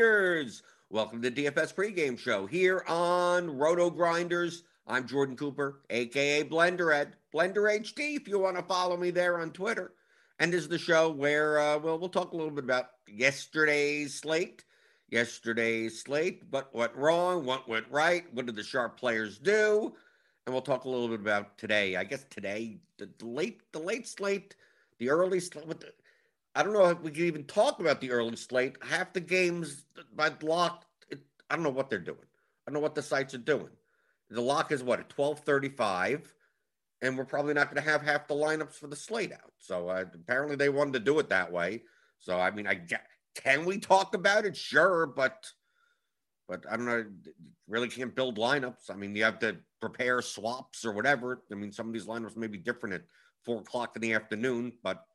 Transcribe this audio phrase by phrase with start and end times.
[0.00, 0.62] grinders.
[0.88, 4.62] Welcome to the DFS pregame show here on Roto Grinders.
[4.86, 8.16] I'm Jordan Cooper, aka Blender Ed, Blender HD.
[8.16, 9.92] If you want to follow me there on Twitter,
[10.38, 14.14] and this is the show where uh, well we'll talk a little bit about yesterday's
[14.14, 14.64] slate,
[15.10, 19.92] yesterday's slate, but what went wrong, what went right, what did the sharp players do,
[20.46, 21.96] and we'll talk a little bit about today.
[21.96, 24.56] I guess today the, late the late slate,
[24.98, 25.84] the early slate.
[26.54, 28.76] I don't know if we can even talk about the early slate.
[28.82, 29.84] Half the games
[30.14, 30.84] by lock.
[31.08, 32.18] It, I don't know what they're doing.
[32.18, 33.70] I don't know what the sites are doing.
[34.30, 36.32] The lock is what at twelve thirty-five,
[37.02, 39.52] and we're probably not going to have half the lineups for the slate out.
[39.58, 41.82] So uh, apparently they wanted to do it that way.
[42.18, 42.80] So I mean, I
[43.34, 44.56] can we talk about it?
[44.56, 45.50] Sure, but
[46.48, 47.04] but I don't know.
[47.68, 48.90] Really can't build lineups.
[48.90, 51.42] I mean, you have to prepare swaps or whatever.
[51.50, 53.02] I mean, some of these lineups may be different at
[53.44, 55.06] four o'clock in the afternoon, but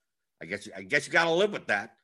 [0.46, 1.96] I guess I guess you got to live with that.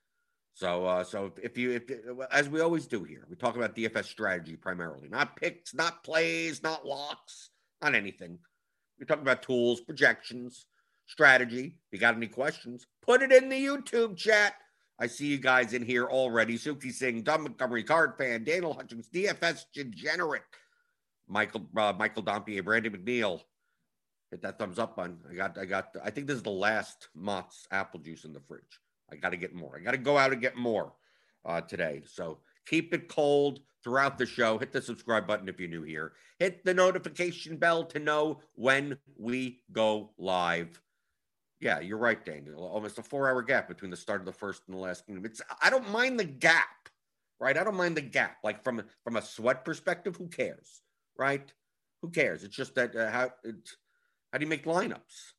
[0.54, 1.84] So uh, so if you if
[2.32, 6.64] as we always do here, we talk about DFS strategy primarily, not picks, not plays,
[6.64, 8.40] not locks, not anything.
[9.00, 10.66] We talk about tools, projections,
[11.06, 11.66] strategy.
[11.66, 14.54] If you got any questions, put it in the YouTube chat.
[15.00, 16.58] I see you guys in here already.
[16.58, 20.44] Suki Singh, Don Montgomery, card fan, Daniel Hutchins, DFS degenerate,
[21.28, 23.42] Michael uh, Michael Dompier, Brandon McNeil,
[24.32, 25.20] hit that thumbs up button.
[25.30, 28.40] I got, I got, I think this is the last Mott's apple juice in the
[28.40, 28.80] fridge.
[29.12, 29.76] I got to get more.
[29.78, 30.94] I got to go out and get more
[31.46, 32.02] uh, today.
[32.06, 34.58] So keep it cold throughout the show.
[34.58, 36.14] Hit the subscribe button if you're new here.
[36.40, 40.82] Hit the notification bell to know when we go live.
[41.60, 42.64] Yeah, you're right, Daniel.
[42.66, 45.04] Almost a four hour gap between the start of the first and the last.
[45.08, 46.90] It's I don't mind the gap,
[47.40, 47.56] right?
[47.56, 48.38] I don't mind the gap.
[48.44, 50.82] Like from from a sweat perspective, who cares,
[51.18, 51.54] right?
[52.02, 52.44] Who cares?
[52.44, 53.78] It's just that uh, how it's
[54.32, 55.34] how do you make lineups?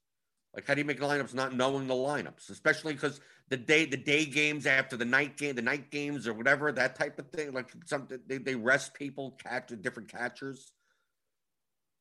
[0.55, 3.99] Like, how do you make lineups not knowing the lineups, especially because the day the
[3.99, 7.53] day games after the night game, the night games or whatever that type of thing.
[7.53, 10.73] Like something they, they rest people, catch different catchers.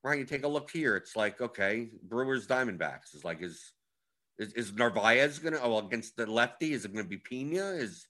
[0.01, 0.95] Right, you take a look here.
[0.95, 3.73] It's like okay, Brewers Diamondbacks is like is
[4.39, 6.71] is, is Narvaez gonna oh against the lefty?
[6.71, 7.71] Is it gonna be Pena?
[7.71, 8.07] Is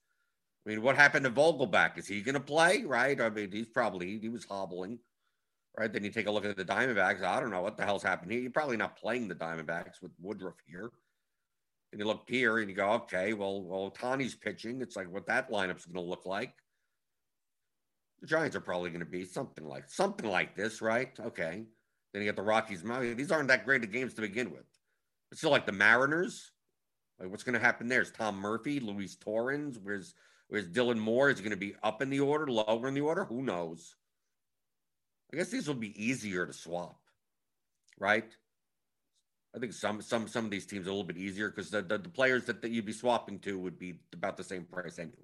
[0.66, 1.98] I mean, what happened to Vogelbach?
[1.98, 2.84] Is he gonna play?
[2.84, 3.20] Right?
[3.20, 5.00] I mean, he's probably he was hobbling
[5.78, 5.92] right?
[5.92, 7.24] Then you take a look at the Diamondbacks.
[7.24, 8.42] I don't know what the hell's happened here.
[8.42, 10.92] You're probably not playing the Diamondbacks with Woodruff here.
[11.92, 14.82] And you look here and you go, okay, well, well, Tani's pitching.
[14.82, 16.54] It's like what that lineup's going to look like.
[18.22, 21.12] The Giants are probably going to be something like something like this, right?
[21.20, 21.66] Okay.
[22.14, 22.84] Then you get the Rockies.
[22.84, 24.66] These aren't that great of games to begin with.
[25.32, 26.52] It's still like the Mariners.
[27.20, 28.02] Like, what's going to happen there?
[28.02, 29.80] Is Tom Murphy, Luis Torrens?
[29.82, 30.14] Where's
[30.48, 31.30] Where's Dylan Moore?
[31.30, 33.24] Is going to be up in the order, lower in the order?
[33.24, 33.96] Who knows?
[35.34, 37.00] I guess these will be easier to swap,
[38.00, 38.30] right?
[39.56, 41.82] I think some some some of these teams are a little bit easier because the,
[41.82, 44.98] the, the players that, that you'd be swapping to would be about the same price
[45.00, 45.16] anyway.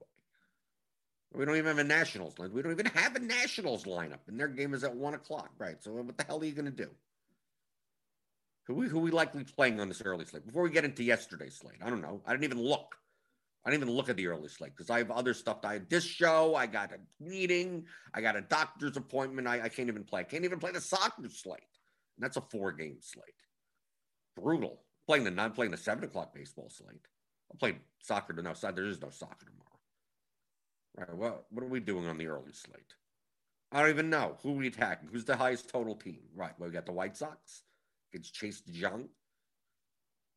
[1.33, 2.53] We don't even have a Nationals line.
[2.53, 5.81] We don't even have a Nationals lineup, and their game is at one o'clock, right?
[5.83, 6.89] So what the hell are you going to do?
[8.67, 10.45] Who we who we likely playing on this early slate?
[10.45, 12.21] Before we get into yesterday's slate, I don't know.
[12.25, 12.97] I didn't even look.
[13.67, 15.57] I didn't even look at the early slate because I have other stuff.
[15.65, 16.55] I had this show.
[16.55, 17.83] I got a meeting.
[18.13, 19.45] I got a doctor's appointment.
[19.45, 20.21] I, I can't even play.
[20.21, 21.59] I can't even play the soccer slate.
[22.15, 23.25] And that's a four game slate.
[24.37, 24.79] Brutal.
[25.05, 27.05] Playing the not playing the seven o'clock baseball slate.
[27.51, 28.77] I'll play soccer to no side.
[28.77, 29.79] There is no soccer tomorrow.
[30.95, 31.17] Right.
[31.17, 32.93] Well, what are we doing on the early slate?
[33.73, 34.37] I don't even know.
[34.43, 35.09] Who we attacking?
[35.11, 36.21] Who's the highest total team?
[36.33, 36.53] Right.
[36.57, 37.63] Well, we got the White Sox
[38.13, 39.09] against Chase Young.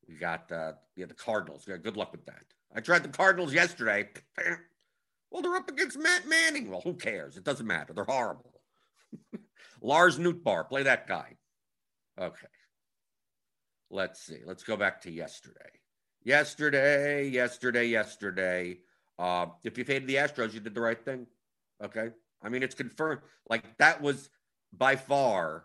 [0.09, 1.67] We got uh yeah, the Cardinals.
[1.69, 2.43] Yeah, good luck with that.
[2.75, 4.09] I tried the Cardinals yesterday.
[5.33, 6.69] Well, they're up against Matt Manning.
[6.69, 7.37] Well, who cares?
[7.37, 7.93] It doesn't matter.
[7.93, 8.61] They're horrible.
[9.81, 11.37] Lars Nootbaar, play that guy.
[12.21, 12.49] Okay.
[13.91, 14.39] Let's see.
[14.45, 15.71] Let's go back to yesterday.
[16.25, 18.79] Yesterday, yesterday, yesterday.
[19.19, 21.27] Uh, if you faded the Astros, you did the right thing.
[21.83, 22.11] Okay.
[22.43, 23.21] I mean, it's confirmed.
[23.49, 24.31] Like that was
[24.73, 25.65] by far.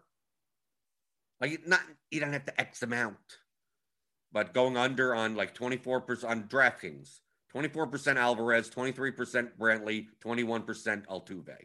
[1.42, 1.81] Like not
[2.12, 3.18] you don't have to X amount,
[4.35, 8.91] but going under on like twenty four percent on DraftKings, twenty four percent Alvarez, twenty
[8.91, 11.55] three percent Brantley, twenty one percent Altuve.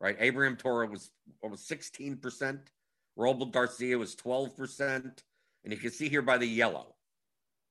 [0.00, 0.16] Right.
[0.18, 1.10] Abraham Toro was
[1.56, 2.72] sixteen percent.
[3.18, 5.22] Robel Garcia was twelve percent.
[5.64, 6.94] And you can see here by the yellow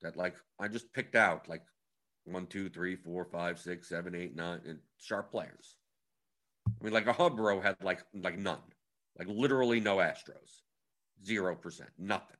[0.03, 1.63] that like I just picked out like
[2.25, 5.77] one, two, three, four, five, six, seven, eight, nine, and sharp players.
[6.67, 8.59] I mean, like a Hubro had like like none,
[9.17, 10.61] like literally no Astros,
[11.25, 12.36] zero percent, nothing.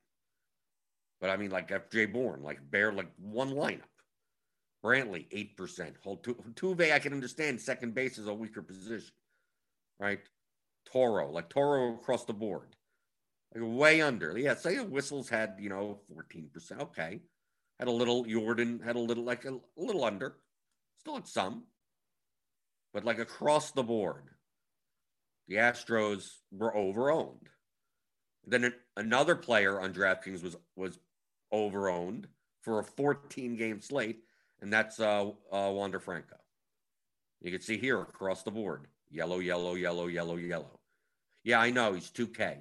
[1.19, 3.81] But I mean, like FJ Bourne, like bare like one lineup.
[4.83, 5.95] Brantley eight percent.
[6.05, 7.59] Altuve, I can understand.
[7.59, 9.11] Second base is a weaker position,
[9.99, 10.19] right?
[10.91, 12.75] Toro, like Toro across the board.
[13.53, 14.37] Like way under.
[14.37, 16.81] Yeah, say Whistles had, you know, 14%.
[16.81, 17.21] Okay.
[17.79, 20.37] Had a little Jordan, had a little like a, a little under.
[20.99, 21.63] Still had some.
[22.93, 24.29] But like across the board,
[25.47, 27.47] the Astros were overowned.
[28.45, 30.97] Then another player on DraftKings was was
[31.53, 32.25] overowned
[32.61, 34.23] for a 14 game slate,
[34.61, 36.35] and that's uh, uh Wander Franco.
[37.41, 40.79] You can see here across the board, yellow, yellow, yellow, yellow, yellow.
[41.43, 42.57] Yeah, I know he's 2K.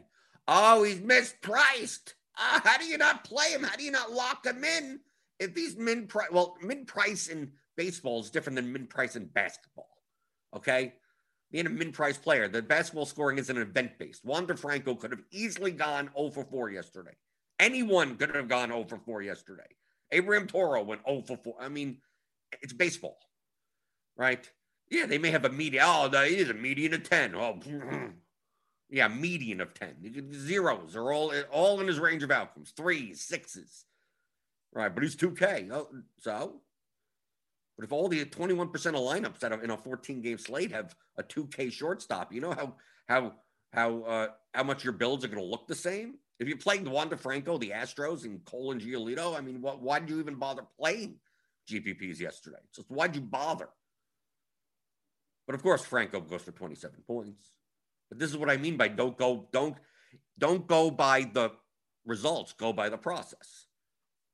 [0.47, 2.15] Oh, he's mispriced.
[2.39, 3.63] Uh, how do you not play him?
[3.63, 5.01] How do you not lock him in?
[5.41, 9.27] If he's min price, well, min price in baseball is different than min price in
[9.27, 9.89] basketball.
[10.55, 10.95] Okay.
[11.51, 14.25] Being a min price player, the basketball scoring is an event based.
[14.25, 17.17] Wander Franco could have easily gone 0 for 4 yesterday.
[17.59, 19.63] Anyone could have gone 0 for 4 yesterday.
[20.13, 21.55] Abraham Toro went 0 for 4.
[21.61, 21.99] I mean,
[22.63, 23.19] it's baseball,
[24.17, 24.49] right?
[24.91, 25.85] Yeah, they may have a median.
[25.87, 27.35] Oh, that is a median of 10.
[27.35, 27.59] Oh,
[28.89, 30.33] Yeah, median of 10.
[30.33, 32.73] Zeros are all all in his range of outcomes.
[32.77, 33.85] Threes, sixes.
[34.73, 35.71] Right, but he's 2K.
[35.73, 35.89] Oh,
[36.19, 36.61] so
[37.77, 40.95] but if all the 21% of lineups that are in a 14 game slate have
[41.19, 42.75] a 2K shortstop, you know how
[43.07, 43.35] how
[43.73, 46.15] how uh, how much your builds are going to look the same?
[46.39, 49.99] If you're playing Wander Franco, the Astros, and Cole and Giolito, I mean, what, why
[49.99, 51.17] did you even bother playing
[51.69, 52.59] GPPs yesterday?
[52.75, 53.69] Just why'd you bother?
[55.47, 57.53] But of course, Franco goes for 27 points.
[58.09, 59.77] But this is what I mean by don't go, don't,
[60.39, 61.53] don't go by the
[62.05, 63.67] results, go by the process.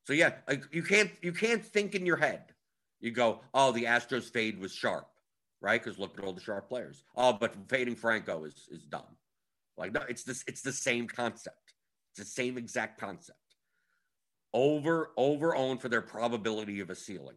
[0.05, 0.33] So yeah,
[0.71, 2.53] you can't you can't think in your head.
[3.01, 5.09] You go, oh, the Astros fade was sharp,
[5.61, 5.83] right?
[5.83, 7.05] Because look at all the sharp players.
[7.17, 9.17] Oh, but fading Franco is is dumb.
[9.77, 11.57] Like no, it's this it's the same concept.
[12.13, 13.39] It's the same exact concept.
[14.53, 17.37] Over over owned for their probability of a ceiling.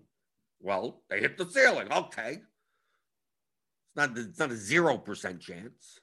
[0.60, 1.92] Well, they hit the ceiling.
[1.92, 2.40] Okay.
[2.40, 6.00] It's not it's not a zero percent chance.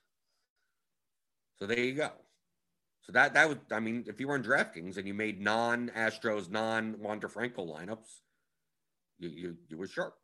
[1.59, 2.11] So there you go.
[3.03, 5.91] So that that would I mean, if you were on DraftKings and you made non
[5.91, 8.21] Astros, non Wander Franco lineups,
[9.19, 10.15] you you you were sharp.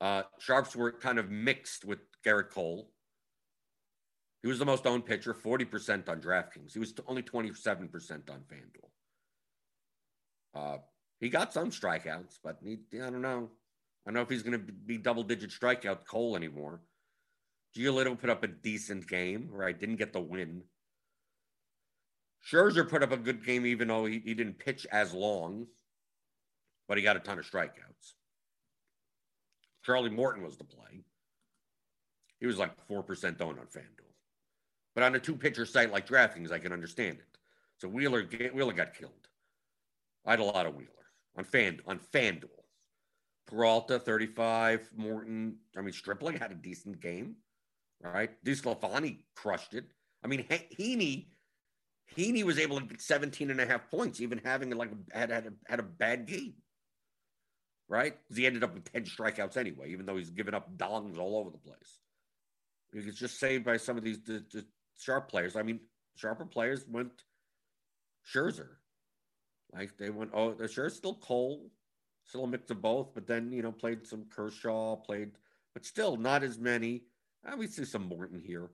[0.00, 2.90] Uh, sharps were kind of mixed with Garrett Cole.
[4.42, 6.72] He was the most owned pitcher, 40% on DraftKings.
[6.72, 8.88] He was only 27% on FanDuel.
[10.54, 10.78] Uh,
[11.20, 13.50] he got some strikeouts, but he, I don't know.
[14.06, 16.80] I don't know if he's going to be double digit strikeout Cole anymore.
[17.76, 19.78] Giolito put up a decent game, right?
[19.78, 20.62] Didn't get the win.
[22.50, 25.66] Scherzer put up a good game, even though he, he didn't pitch as long,
[26.86, 28.14] but he got a ton of strikeouts.
[29.84, 31.02] Charlie Morton was the play.
[32.40, 34.07] He was like 4% owned on FanDuel.
[34.98, 37.38] But on a two pitcher site like DraftKings, I can understand it.
[37.76, 39.28] So Wheeler, Wheeler got killed.
[40.26, 40.88] I had a lot of Wheeler.
[41.36, 42.48] on Fan on FanDuel.
[43.46, 45.58] Peralta 35, Morton.
[45.76, 47.36] I mean, Stripling had a decent game,
[48.02, 48.30] right?
[48.44, 49.84] DeSclafani crushed it.
[50.24, 51.26] I mean, Heaney,
[52.16, 55.46] Heaney was able to get 17 and a half points, even having like had had
[55.46, 56.54] a, had a bad game,
[57.88, 58.16] right?
[58.24, 61.36] Because he ended up with 10 strikeouts anyway, even though he's given up dongs all
[61.36, 62.00] over the place.
[62.92, 64.64] He gets just saved by some of these the, the
[64.98, 65.56] sharp players.
[65.56, 65.80] I mean,
[66.16, 67.24] sharper players went
[68.32, 68.68] Scherzer.
[69.72, 71.70] Like they went, oh, the Scherzer still Cole,
[72.24, 75.32] still a mix of both, but then, you know, played some Kershaw, played,
[75.74, 77.02] but still not as many.
[77.46, 78.70] Obviously, some Morton here.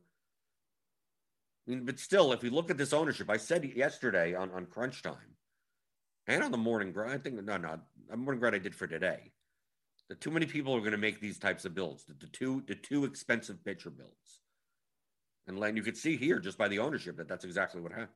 [1.67, 4.67] I mean, but still, if we look at this ownership, I said yesterday on, on
[4.67, 5.37] Crunch Time
[6.27, 8.87] and on the morning grind, I think, no, no, the morning grind I did for
[8.87, 9.33] today.
[10.09, 12.63] That too many people are going to make these types of builds, the, the two,
[12.67, 14.41] the two expensive pitcher builds.
[15.47, 18.09] And Len, you could see here just by the ownership that that's exactly what happened.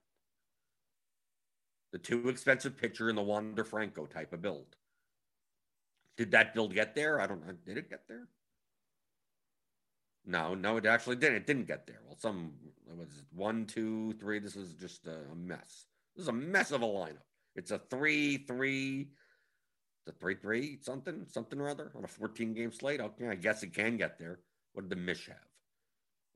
[1.92, 4.76] The too expensive pitcher in the Wander Franco type of build.
[6.16, 7.20] Did that build get there?
[7.20, 7.54] I don't know.
[7.64, 8.28] Did it get there?
[10.26, 11.36] No, no, it actually didn't.
[11.36, 12.00] It didn't get there.
[12.06, 12.52] Well, some
[12.86, 14.38] it was one, two, three.
[14.38, 15.86] This is just a mess.
[16.14, 17.24] This is a mess of a lineup.
[17.54, 19.08] It's a three, three,
[20.06, 23.00] the three, three, something, something or other on a 14 game slate.
[23.00, 24.40] Okay, I guess it can get there.
[24.72, 25.47] What did the Mish have?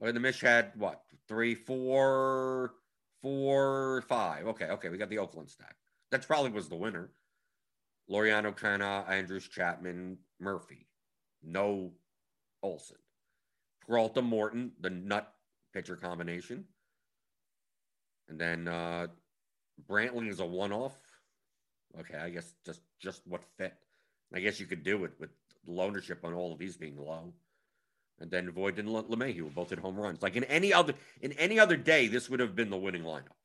[0.02, 1.00] Well, the Mish had what?
[1.28, 2.74] Three, four,
[3.22, 4.48] four, five.
[4.48, 4.88] Okay, okay.
[4.88, 5.76] We got the Oakland stack.
[6.10, 7.10] That probably was the winner.
[8.10, 10.88] Laureano Canha, Andrus Chapman, Murphy.
[11.40, 11.92] No
[12.64, 12.96] Olson.
[13.86, 15.32] Peralta Morton, the nut
[15.72, 16.64] pitcher combination.
[18.28, 19.06] And then uh
[19.88, 20.96] Brantley is a one off.
[22.00, 23.74] Okay, I guess just just what fit.
[24.34, 25.30] I guess you could do it with
[25.68, 27.32] ownership on all of these being low.
[28.20, 30.22] And then Voit and LeMahieu were both at home runs.
[30.22, 33.36] Like in any other in any other day, this would have been the winning lineup.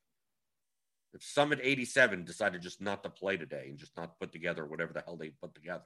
[1.14, 4.92] If Summit 87 decided just not to play today and just not put together whatever
[4.92, 5.82] the hell they put together.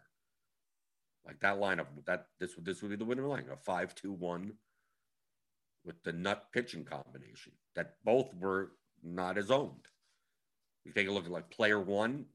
[1.24, 4.12] Like that lineup, that this would this would be the winning line, a five two
[4.12, 4.54] one
[5.84, 8.72] with the nut pitching combination that both were
[9.02, 9.86] not as owned.
[10.84, 12.26] You take a look at like player one,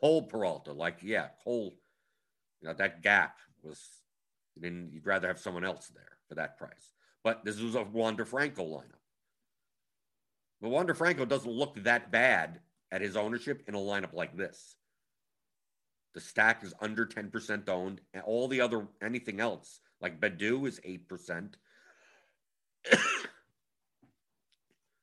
[0.00, 1.74] Cole Peralta, like yeah, Cole,
[2.60, 3.99] you know that gap was.
[4.56, 6.92] Then you'd rather have someone else there for that price.
[7.22, 9.00] But this was a Wander Franco lineup.
[10.60, 12.60] But Wander Franco doesn't look that bad
[12.92, 14.76] at his ownership in a lineup like this.
[16.14, 20.80] The stack is under 10% owned, and all the other anything else, like Baddoo is
[20.80, 21.54] 8%.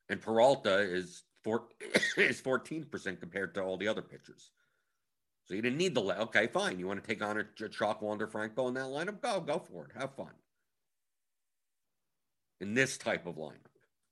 [0.09, 1.67] and Peralta is four
[2.17, 4.51] is 14% compared to all the other pitchers.
[5.47, 6.77] So you didn't need the okay, fine.
[6.77, 9.21] You want to take on a, a Chalk Wander Franco in that lineup?
[9.21, 9.91] Go, go for it.
[9.97, 10.31] Have fun.
[12.59, 13.53] In this type of lineup.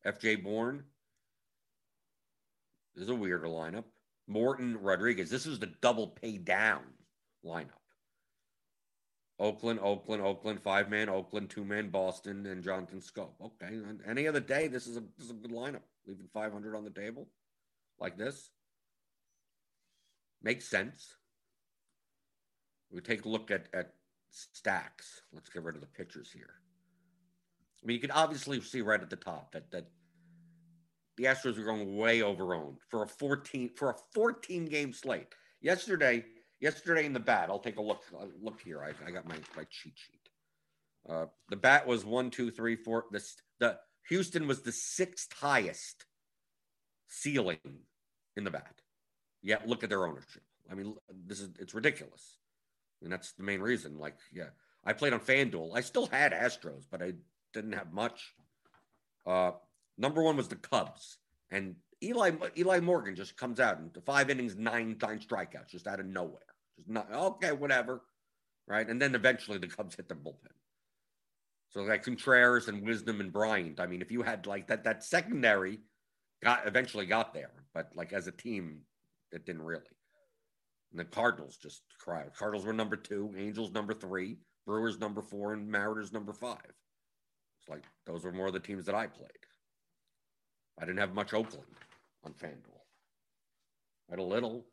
[0.05, 0.83] FJ Bourne,
[2.93, 3.83] this is a weirder lineup.
[4.27, 5.29] Morton Rodriguez.
[5.29, 6.83] This is the double pay down
[7.45, 7.69] lineup.
[9.37, 13.31] Oakland, Oakland, Oakland, five man, Oakland, two man, Boston, and Jonathan Schoop.
[13.43, 13.77] Okay.
[14.07, 15.81] Any other day, this is a this is a good lineup.
[16.07, 17.27] Leaving 500 on the table
[17.99, 18.49] like this
[20.41, 21.15] makes sense.
[22.91, 23.93] We take a look at, at
[24.29, 25.21] stacks.
[25.33, 26.55] Let's get rid of the pitchers here.
[27.83, 29.87] I mean, you can obviously see right at the top that that
[31.17, 35.27] the Astros are going way overowned for a 14 for a 14 game slate.
[35.61, 36.25] Yesterday,
[36.59, 38.03] yesterday in the bat, I'll take a look.
[38.13, 40.29] Uh, look here, I, I got my my cheat sheet.
[41.07, 43.05] Uh, the bat was one, two, three, four.
[43.11, 43.77] This the
[44.09, 46.05] Houston was the sixth highest
[47.07, 47.59] ceiling
[48.35, 48.81] in the bat.
[49.41, 50.41] Yet look at their ownership.
[50.71, 50.95] I mean,
[51.27, 52.37] this is it's ridiculous.
[53.05, 53.97] And that's the main reason.
[53.97, 54.49] Like, yeah,
[54.83, 55.71] I played on FanDuel.
[55.75, 57.13] I still had Astros, but I
[57.53, 58.33] didn't have much.
[59.25, 59.51] Uh,
[59.97, 61.17] Number one was the Cubs,
[61.49, 65.99] and Eli Eli Morgan just comes out and five innings, nine nine strikeouts, just out
[65.99, 66.41] of nowhere.
[66.75, 68.01] Just not okay, whatever,
[68.67, 68.87] right?
[68.87, 70.51] And then eventually the Cubs hit their bullpen.
[71.69, 73.79] So like Contreras and Wisdom and Bryant.
[73.79, 75.79] I mean, if you had like that, that secondary
[76.43, 78.81] got eventually got there, but like as a team,
[79.31, 79.83] it didn't really.
[80.95, 82.33] And the Cardinals just cried.
[82.37, 86.61] Cardinals were number two, Angels number three, Brewers number four, and Mariners number five.
[86.63, 89.29] It's like those were more of the teams that I played.
[90.79, 91.65] I didn't have much Oakland
[92.23, 92.79] on FanDuel.
[94.07, 94.67] I had a little.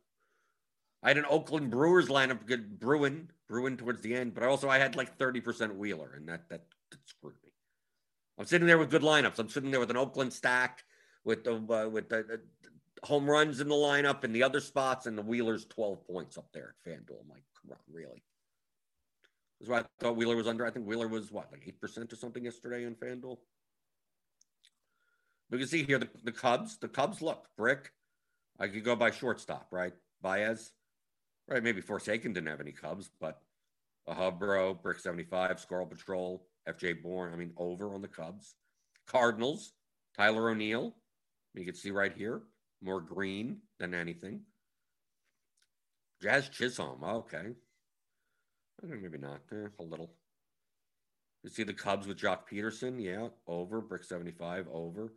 [1.02, 4.78] I had an Oakland Brewers lineup, good Bruin, Bruin towards the end, but also I
[4.78, 6.62] had like 30% Wheeler, and that, that,
[6.92, 7.50] that screwed me.
[8.38, 9.40] I'm sitting there with good lineups.
[9.40, 10.84] I'm sitting there with an Oakland stack,
[11.24, 12.42] with the uh, with the,
[13.04, 16.46] home runs in the lineup and the other spots, and the Wheeler's 12 points up
[16.52, 17.20] there at FanDuel.
[17.22, 18.22] I'm like, come on, really?
[19.60, 20.66] That's why I thought Wheeler was under.
[20.66, 23.38] I think Wheeler was what, like 8% or something yesterday on FanDuel.
[25.50, 26.78] We can see here the, the Cubs.
[26.78, 27.92] The Cubs look brick.
[28.58, 29.92] I could go by shortstop, right?
[30.20, 30.72] Baez.
[31.48, 33.42] Right, maybe Forsaken didn't have any Cubs, but
[34.06, 38.54] a Hubro, Brick 75, Squirrel Patrol, FJ Bourne, I mean, over on the Cubs.
[39.06, 39.72] Cardinals,
[40.16, 40.94] Tyler O'Neill.
[41.54, 42.42] You can see right here,
[42.82, 44.40] more green than anything.
[46.20, 47.54] Jazz Chisholm, okay.
[48.82, 50.12] Maybe not, eh, a little.
[51.42, 53.80] You see the Cubs with Joc Pederson, yeah, over.
[53.80, 55.12] Brick 75, over.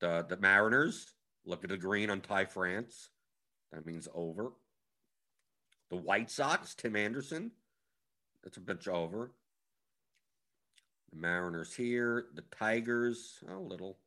[0.00, 1.14] The, the Mariners,
[1.44, 3.10] look at the green on Ty France.
[3.72, 4.52] That means over.
[5.90, 7.50] The White Sox, Tim Anderson.
[8.42, 9.32] That's a bit over.
[11.12, 12.26] The Mariners here.
[12.34, 13.98] The Tigers, a little.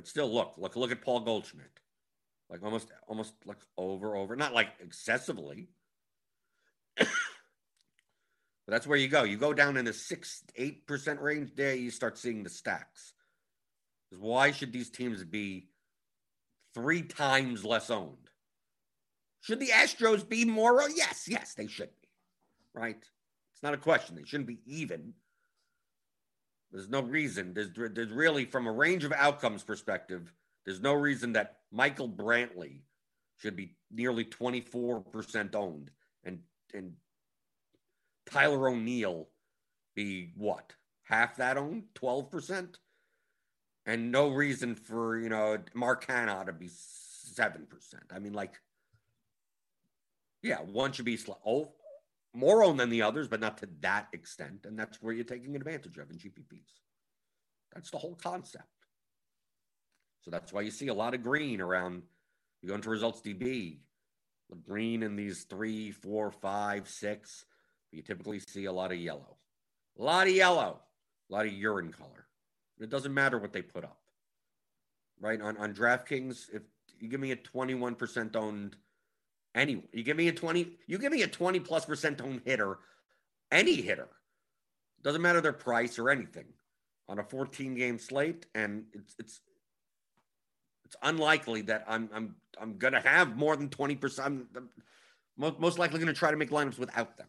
[0.00, 1.78] But still, look, look, look at Paul Goldschmidt.
[2.48, 4.34] Like almost, almost like over, over.
[4.34, 5.68] Not like excessively.
[6.96, 7.06] but
[8.66, 9.24] that's where you go.
[9.24, 11.50] You go down in the six, eight percent range.
[11.54, 13.12] There, you start seeing the stacks.
[14.08, 15.68] Because why should these teams be
[16.72, 18.30] three times less owned?
[19.42, 20.82] Should the Astros be more?
[20.96, 22.08] Yes, yes, they should be.
[22.72, 23.04] Right?
[23.52, 24.16] It's not a question.
[24.16, 25.12] They shouldn't be even.
[26.72, 27.54] There's no reason.
[27.54, 30.32] There's, there's really, from a range of outcomes perspective,
[30.64, 32.80] there's no reason that Michael Brantley
[33.38, 35.90] should be nearly 24% owned
[36.24, 36.40] and
[36.74, 36.92] and
[38.30, 39.28] Tyler O'Neill
[39.96, 40.74] be what?
[41.02, 41.84] Half that owned?
[41.94, 42.74] 12%?
[43.86, 47.66] And no reason for, you know, Mark Canha to be 7%.
[48.12, 48.60] I mean, like,
[50.42, 51.72] yeah, one should be oh,
[52.32, 54.64] more owned than the others, but not to that extent.
[54.64, 56.80] And that's where you're taking advantage of in GPPs.
[57.74, 58.64] That's the whole concept.
[60.22, 62.02] So that's why you see a lot of green around.
[62.62, 63.78] You go into results DB,
[64.50, 67.46] the green in these three, four, five, six.
[67.90, 69.36] You typically see a lot of yellow,
[69.98, 70.80] a lot of yellow,
[71.28, 72.26] a lot of urine color.
[72.78, 74.00] It doesn't matter what they put up,
[75.20, 75.40] right?
[75.40, 76.62] On on DraftKings, if
[76.98, 78.76] you give me a 21% owned
[79.54, 82.78] Anyway, you give me a 20, you give me a 20 plus percent home hitter,
[83.50, 84.08] any hitter.
[85.02, 86.46] Doesn't matter their price or anything
[87.08, 88.46] on a 14 game slate.
[88.54, 89.40] And it's it's
[90.84, 94.24] it's unlikely that I'm I'm I'm gonna have more than 20%.
[94.24, 97.28] I'm, I'm most likely gonna try to make lineups without them.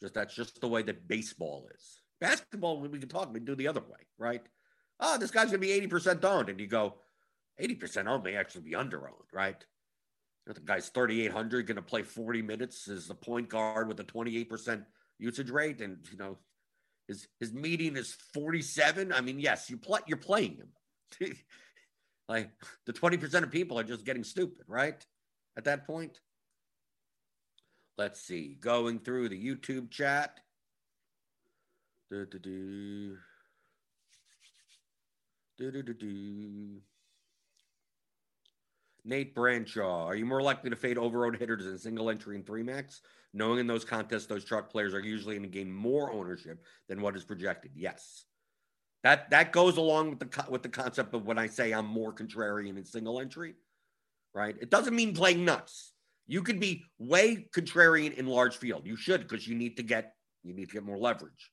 [0.00, 2.00] Just that's just the way that baseball is.
[2.20, 4.42] Basketball, we can talk, we do the other way, right?
[5.00, 6.94] Oh, this guy's gonna be 80% owned, and you go,
[7.60, 9.62] 80% owned may actually be under owned, right?
[10.54, 14.84] The guy's 3,800, going to play 40 minutes as the point guard with a 28%
[15.18, 15.80] usage rate.
[15.80, 16.38] And, you know,
[17.08, 19.12] his, his meeting is 47.
[19.12, 21.34] I mean, yes, you play, you're playing him.
[22.28, 22.50] like
[22.86, 25.04] the 20% of people are just getting stupid, right?
[25.56, 26.20] At that point.
[27.98, 28.56] Let's see.
[28.60, 30.38] Going through the YouTube chat.
[32.10, 33.16] Do, do, do.
[35.58, 36.80] Do, do, do, do.
[39.06, 42.62] Nate Branshaw, are you more likely to fade overowned hitters in single entry and three
[42.62, 43.02] max?
[43.32, 47.00] Knowing in those contests, those truck players are usually going to gain more ownership than
[47.00, 47.70] what is projected.
[47.74, 48.24] Yes,
[49.04, 52.12] that that goes along with the with the concept of when I say I'm more
[52.12, 53.54] contrarian in single entry,
[54.34, 54.56] right?
[54.60, 55.92] It doesn't mean playing nuts.
[56.26, 58.86] You could be way contrarian in large field.
[58.86, 61.52] You should because you need to get you need to get more leverage,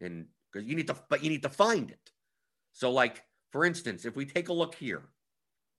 [0.00, 2.10] and because you need to, but you need to find it.
[2.72, 5.02] So, like for instance, if we take a look here,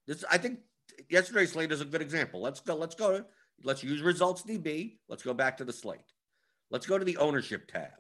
[0.08, 0.60] this I think
[1.10, 2.42] yesterday's slate is a good example.
[2.42, 2.76] Let's go.
[2.76, 3.24] Let's go.
[3.64, 4.98] Let's use results DB.
[5.10, 6.14] Let's go back to the slate.
[6.70, 7.92] Let's go to the ownership tab.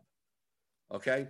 [0.94, 1.28] Okay.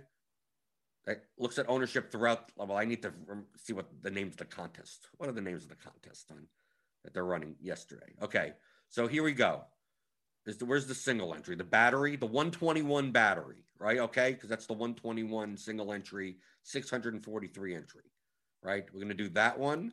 [1.06, 2.52] That looks at ownership throughout.
[2.56, 3.12] Well, I need to
[3.56, 5.08] see what the names of the contest.
[5.16, 6.46] What are the names of the contest on
[7.04, 8.14] that they're running yesterday?
[8.22, 8.52] Okay.
[8.90, 9.64] So here we go.
[10.48, 11.56] Is the, where's the single entry?
[11.56, 13.98] The battery, the 121 battery, right?
[13.98, 18.00] Okay, because that's the 121 single entry, 643 entry,
[18.62, 18.84] right?
[18.90, 19.92] We're gonna do that one.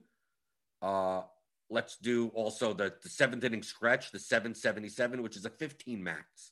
[0.82, 1.24] Uh,
[1.70, 6.52] let's do also the, the seventh inning stretch, the 777, which is a 15 max,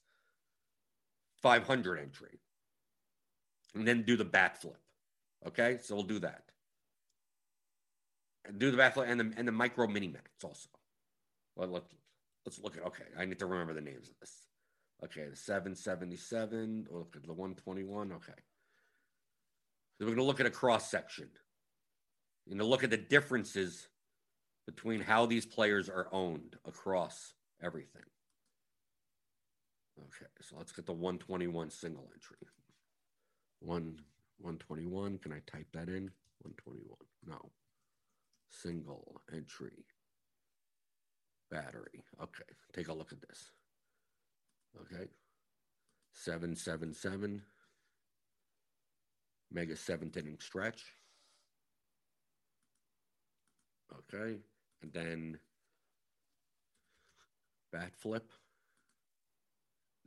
[1.41, 2.39] 500 entry.
[3.75, 4.77] And then do the bat flip.
[5.47, 6.43] Okay, so we'll do that.
[8.45, 10.69] And do the bat flip and the, and the micro mini max also.
[11.55, 11.87] Well, let's,
[12.45, 14.31] let's look at, okay, I need to remember the names of this.
[15.03, 18.11] Okay, the 777, or look at the 121.
[18.13, 18.33] Okay.
[19.97, 21.29] So we're going to look at a cross section.
[22.47, 23.87] Going to look at the differences
[24.65, 28.03] between how these players are owned across everything.
[29.99, 32.37] Okay, so let's get the 121 single entry.
[33.59, 33.99] One
[34.39, 35.19] 121.
[35.19, 36.09] Can I type that in?
[36.41, 36.97] 121.
[37.25, 37.51] No.
[38.49, 39.85] Single entry
[41.49, 42.03] battery.
[42.21, 43.51] Okay, take a look at this.
[44.81, 45.07] Okay.
[46.13, 47.41] 777
[49.51, 50.83] mega seventh inning stretch.
[54.13, 54.39] Okay.
[54.83, 55.39] And then
[57.71, 58.31] bat flip.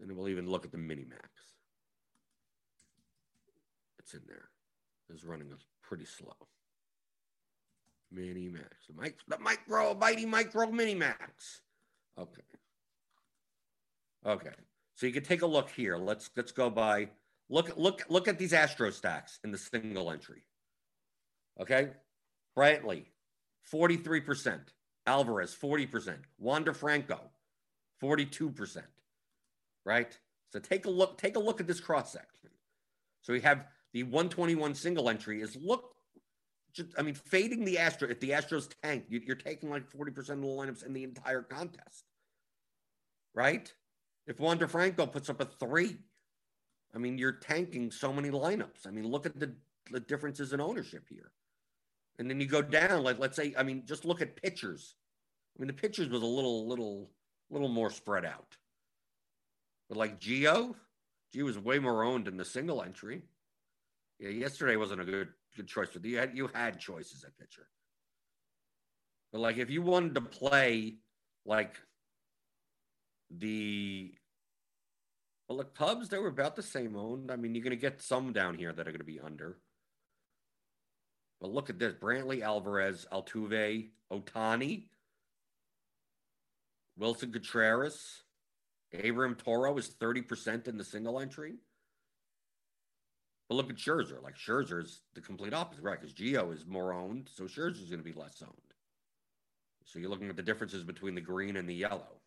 [0.01, 1.29] And we'll even look at the mini max.
[3.99, 4.51] It's in there.
[5.12, 5.51] It's running
[5.83, 6.37] pretty slow.
[8.12, 8.87] Mini max.
[8.89, 11.62] The, mic, the micro, mighty micro mini max.
[12.19, 12.43] Okay.
[14.27, 14.55] Okay.
[14.95, 15.97] So you can take a look here.
[15.97, 17.09] Let's let's go by
[17.49, 20.43] look look look at these Astro stacks in the single entry.
[21.61, 21.91] Okay.
[22.57, 23.05] Brantley,
[23.72, 24.61] 43%.
[25.07, 26.16] Alvarez, 40%.
[26.38, 27.20] Wander Franco,
[28.02, 28.83] 42%.
[29.85, 30.18] Right?
[30.52, 32.50] So take a look, take a look at this cross section.
[33.22, 35.96] So we have the 121 single entry is look
[36.72, 38.09] just, I mean, fading the Astro.
[38.09, 41.42] If the Astros tank, you, are taking like 40% of the lineups in the entire
[41.42, 42.05] contest.
[43.35, 43.72] Right?
[44.26, 45.96] If Wander Franco puts up a three,
[46.94, 48.87] I mean, you're tanking so many lineups.
[48.87, 49.52] I mean, look at the,
[49.90, 51.31] the differences in ownership here.
[52.18, 54.94] And then you go down, like let's say, I mean, just look at pitchers.
[55.57, 57.11] I mean, the pitchers was a little, little,
[57.50, 58.57] little more spread out.
[59.88, 60.74] But like Gio,
[61.35, 63.22] Gio was way more owned in the single entry.
[64.18, 67.68] Yeah, yesterday wasn't a good good choice, but you had you had choices at pitcher.
[69.33, 70.96] But like if you wanted to play
[71.44, 71.76] like
[73.31, 74.14] the
[75.48, 77.31] well, the Cubs, they were about the same owned.
[77.31, 79.59] I mean, you're going to get some down here that are going to be under.
[81.40, 84.85] But look at this Brantley, Alvarez, Altuve, Ohtani,
[86.99, 88.22] Willson Contreras,
[88.92, 91.57] Abraham Toro is 30% in the single entry.
[93.49, 94.22] But look at Scherzer.
[94.22, 96.01] Like Scherzer is the complete opposite, right?
[96.01, 98.53] Because Gio is more owned, so Scherzer is going to be less owned.
[99.85, 102.20] So you're looking at the differences between the green and the yellow.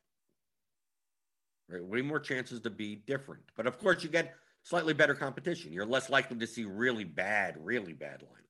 [1.68, 1.84] Right?
[1.84, 3.44] Way more chances to be different.
[3.58, 5.74] But of course, you get slightly better competition.
[5.74, 8.49] You're less likely to see really bad, really bad lineups.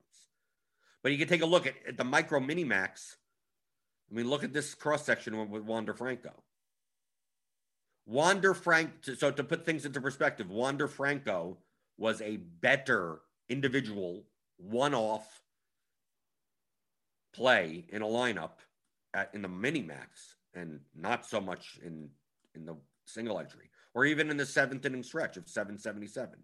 [1.02, 3.18] But you can take a look at, at the micro mini max.
[4.12, 6.44] I mean, look at this cross section with Wander Franco.
[8.06, 8.92] Wander Frank.
[9.18, 11.58] So to put things into perspective, Wander Franco
[11.98, 14.26] was a better individual
[14.58, 15.44] one-off
[17.34, 18.52] play in a lineup
[19.14, 22.10] at, in the mini max, and not so much in
[22.56, 26.40] in the single entry, or even in the seventh inning stretch of 777.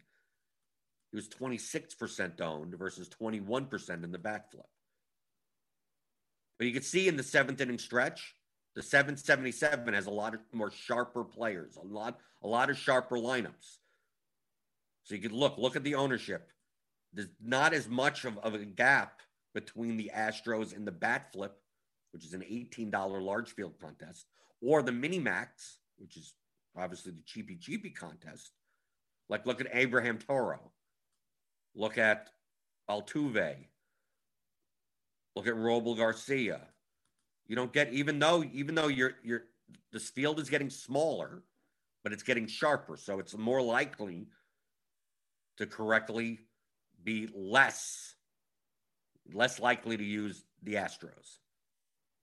[1.15, 4.65] He was 26% owned versus 21% in the bat flip.
[6.57, 8.35] But you can see in the seventh inning stretch,
[8.75, 13.15] the 777 has a lot of more sharper players, a lot, a lot of sharper
[13.15, 13.77] lineups.
[15.03, 16.49] So you can look, look at the ownership.
[17.13, 19.21] There's not as much of, of a gap
[19.53, 21.55] between the Astros and the bat flip,
[22.11, 24.25] which is an $18 large field contest,
[24.61, 26.33] or the mini max, which is
[26.77, 28.51] obviously the cheapy cheapy contest.
[29.29, 30.73] Like look at Abraham Toro.
[31.75, 32.29] Look at
[32.89, 33.55] Altuve.
[35.35, 36.61] Look at Robel Garcia.
[37.47, 39.43] You don't get even though even though you're you're
[39.91, 41.43] this field is getting smaller,
[42.03, 44.27] but it's getting sharper, so it's more likely
[45.57, 46.39] to correctly
[47.03, 48.15] be less
[49.33, 51.39] less likely to use the Astros.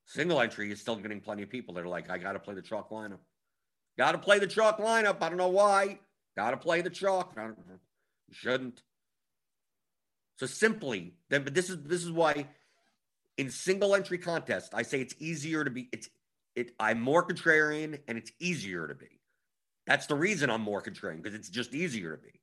[0.07, 2.55] Single entry is still getting plenty of people that are like, I got to play
[2.55, 3.19] the chalk lineup.
[3.99, 5.23] Got to play the chalk lineup.
[5.23, 5.99] I don't know why.
[6.37, 7.37] Got to play the chalk.
[8.31, 8.83] Shouldn't.
[10.43, 12.49] So simply, then, but this is this is why
[13.39, 15.89] in single entry contest, I say it's easier to be.
[15.93, 16.09] It's
[16.57, 16.73] it.
[16.81, 19.21] I'm more contrarian, and it's easier to be.
[19.87, 22.41] That's the reason I'm more contrarian because it's just easier to be.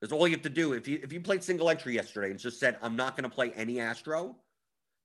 [0.00, 0.72] That's all you have to do.
[0.72, 3.32] If you if you played single entry yesterday and just said I'm not going to
[3.32, 4.34] play any Astro,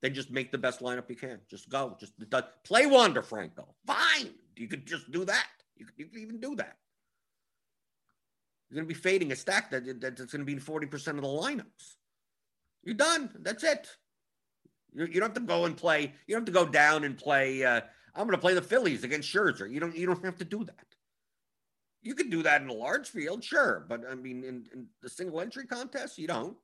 [0.02, 1.38] then just make the best lineup you can.
[1.48, 1.96] Just go.
[2.00, 2.14] Just
[2.64, 3.76] play Wander Franco.
[3.86, 4.30] Fine.
[4.56, 5.46] You could just do that.
[5.76, 6.78] You could, you could even do that.
[8.68, 11.16] You're going to be fading a stack that, that's going to be in 40% of
[11.16, 11.96] the lineups.
[12.84, 13.30] You're done.
[13.40, 13.88] That's it.
[14.92, 16.12] You, you don't have to go and play.
[16.26, 17.64] You don't have to go down and play.
[17.64, 17.80] Uh,
[18.14, 19.70] I'm going to play the Phillies against Scherzer.
[19.70, 19.96] You don't.
[19.96, 20.86] You don't have to do that.
[22.02, 25.08] You can do that in a large field, sure, but I mean, in, in the
[25.08, 26.56] single entry contest, you don't.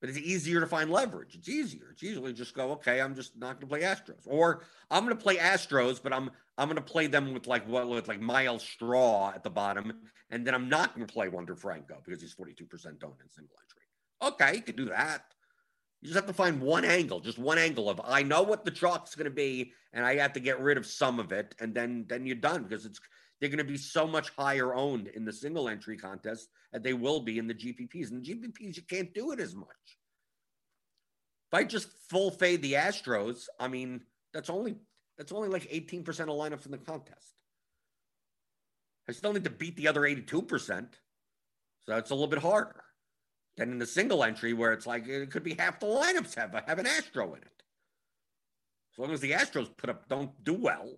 [0.00, 1.34] But it's easier to find leverage.
[1.34, 1.90] It's easier.
[1.92, 5.16] It's usually just go, okay, I'm just not going to play Astros, or I'm going
[5.16, 8.20] to play Astros, but I'm I'm going to play them with like what with like
[8.20, 9.92] Myles Straw at the bottom,
[10.30, 13.56] and then I'm not going to play Wander Franco because he's 42% owned in single
[13.62, 13.82] entry.
[14.22, 15.24] Okay, you could do that.
[16.00, 18.70] You just have to find one angle, just one angle of I know what the
[18.70, 21.74] chalk's going to be, and I have to get rid of some of it, and
[21.74, 23.00] then then you're done because it's
[23.40, 26.92] they're going to be so much higher owned in the single entry contest that they
[26.92, 28.10] will be in the GPPs.
[28.10, 29.66] And the GPPs, you can't do it as much.
[31.52, 34.76] If I just full fade the Astros, I mean, that's only
[35.16, 37.34] that's only like 18% of lineups in the contest.
[39.08, 40.86] I still need to beat the other 82%.
[41.86, 42.82] So it's a little bit harder
[43.56, 46.54] than in the single entry where it's like it could be half the lineups have,
[46.66, 47.62] have an Astro in it.
[48.94, 50.88] As long as the Astros put up don't do well,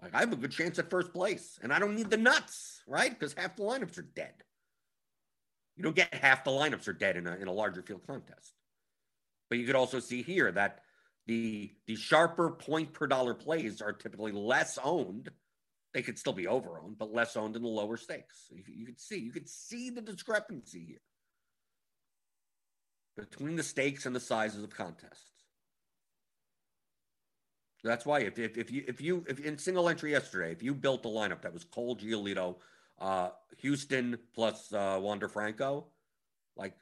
[0.00, 2.82] like I have a good chance at first place, and I don't need the nuts,
[2.86, 3.10] right?
[3.10, 4.32] Because half the lineups are dead.
[5.76, 8.54] You don't get half the lineups are dead in a in a larger field contest.
[9.50, 10.80] But you could also see here that
[11.26, 15.30] the the sharper point per dollar plays are typically less owned.
[15.92, 18.46] They could still be over owned, but less owned in the lower stakes.
[18.50, 20.98] You, you could see you could see the discrepancy here
[23.16, 25.30] between the stakes and the sizes of contests.
[27.82, 30.74] That's why if, if, if you if you if in single entry yesterday, if you
[30.74, 32.56] built a lineup that was Cole Giolito,
[32.98, 35.86] uh, Houston plus uh, Wander Franco,
[36.56, 36.74] like,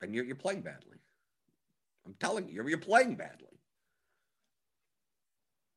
[0.00, 0.98] then you're, you're playing badly.
[2.06, 3.60] I'm telling you, you're, playing badly.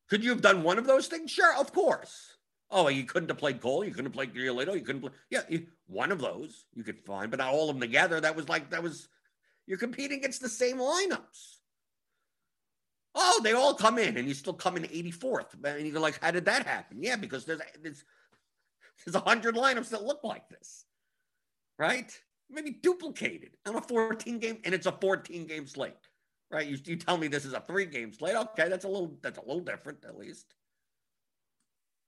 [0.09, 1.31] Could you have done one of those things?
[1.31, 2.37] Sure, of course.
[2.69, 3.83] Oh, you couldn't have played Cole.
[3.83, 4.75] You couldn't have played Giolito.
[4.75, 5.11] You couldn't play.
[5.29, 8.19] Yeah, you, one of those you could find, but not all of them together.
[8.19, 9.07] That was like that was.
[9.65, 11.57] You're competing against the same lineups.
[13.15, 15.55] Oh, they all come in, and you still come in 84th.
[15.63, 17.01] And you're like, how did that happen?
[17.01, 18.03] Yeah, because there's there's
[19.05, 20.85] there's a hundred lineups that look like this,
[21.79, 22.11] right?
[22.49, 25.93] Maybe duplicated on a 14 game, and it's a 14 game slate,
[26.51, 26.67] right?
[26.67, 28.35] You, you tell me this is a three game slate.
[28.35, 30.53] Okay, that's a little that's a little different at least.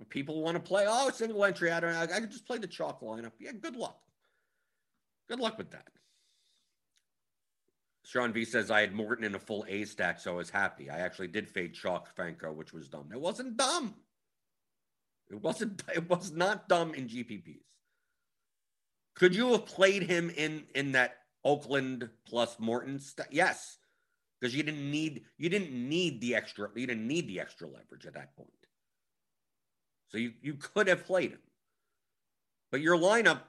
[0.08, 1.72] People want to play, oh, single entry.
[1.72, 2.02] I don't know.
[2.02, 3.34] I could just play the chalk lineup.
[3.38, 4.00] Yeah, good luck.
[5.28, 5.88] Good luck with that.
[8.06, 10.90] Sean V says I had Morton in a full A stack, so I was happy.
[10.90, 13.10] I actually did fade Chalk Franco, which was dumb.
[13.14, 13.94] It wasn't dumb.
[15.30, 15.84] It wasn't.
[15.94, 17.62] It was not dumb in GPPs.
[19.16, 23.00] Could you have played him in in that Oakland plus Morton?
[23.00, 23.78] St- yes,
[24.40, 28.06] because you didn't need you didn't need the extra you didn't need the extra leverage
[28.06, 28.50] at that point.
[30.10, 31.42] So you you could have played him,
[32.72, 33.42] but your lineup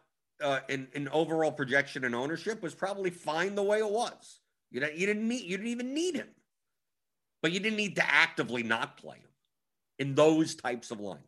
[0.43, 4.41] uh, in in overall projection and ownership was probably fine the way it was.
[4.71, 6.29] You didn't, you didn't need you didn't even need him,
[7.43, 9.31] but you didn't need to actively not play him
[9.99, 11.19] in those types of lineups.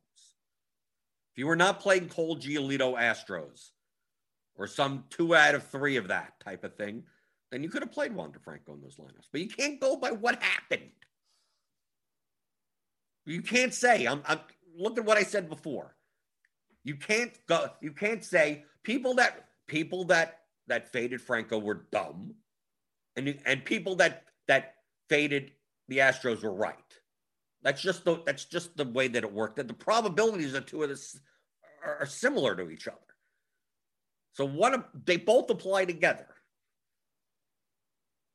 [1.32, 3.70] If you were not playing Cole Giolito Astros
[4.54, 7.04] or some two out of three of that type of thing,
[7.52, 9.28] then you could have played Wander Franco in those lineups.
[9.30, 10.90] But you can't go by what happened.
[13.26, 14.40] You can't say I'm, I'm
[14.76, 15.94] look at what I said before.
[16.82, 17.68] You can't go.
[17.80, 22.34] You can't say people that people that that faded Franco were dumb
[23.16, 24.76] and and people that that
[25.08, 25.52] faded
[25.88, 26.76] the Astros were right.
[27.62, 29.56] That's just the that's just the way that it worked.
[29.56, 31.20] That the probabilities of two of this
[31.84, 32.98] are, are similar to each other.
[34.32, 36.26] So one of they both apply together.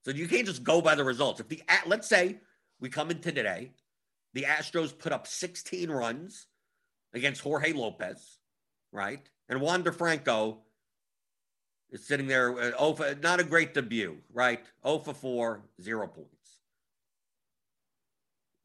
[0.04, 1.40] So you can't just go by the results.
[1.40, 2.40] If the let's say
[2.80, 3.72] we come into today,
[4.34, 6.48] the Astros put up 16 runs
[7.14, 8.40] against Jorge Lopez,
[8.92, 9.28] right?
[9.50, 10.60] And Wander Franco
[11.90, 12.58] is sitting there.
[12.58, 14.62] Uh, oh, for, not a great debut, right?
[14.84, 16.32] Oh for four, zero points.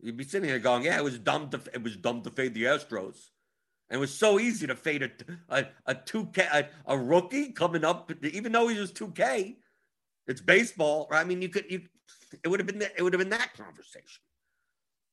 [0.01, 2.55] You'd be sitting there going, "Yeah, it was dumb to it was dumb to fade
[2.55, 3.31] the Astros."
[3.89, 5.11] And it was so easy to fade a
[5.49, 9.59] a, a two K a, a, rookie coming up, even though he was two K.
[10.27, 11.21] It's baseball, right?
[11.21, 11.83] I mean, you could you
[12.45, 14.23] it would have been it would have been that conversation.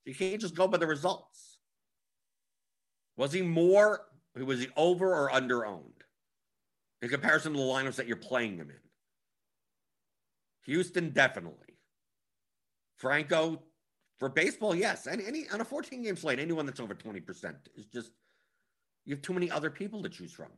[0.05, 1.59] You can't just go by the results.
[3.17, 4.05] Was he more?
[4.35, 5.99] Was he over or under owned?
[7.01, 8.75] in comparison to the lineups that you're playing them in.
[10.65, 11.77] Houston, definitely.
[12.97, 13.63] Franco,
[14.17, 15.07] for baseball, yes.
[15.07, 18.11] And any on a 14 game slate, anyone that's over 20% is just
[19.05, 20.49] you have too many other people to choose from.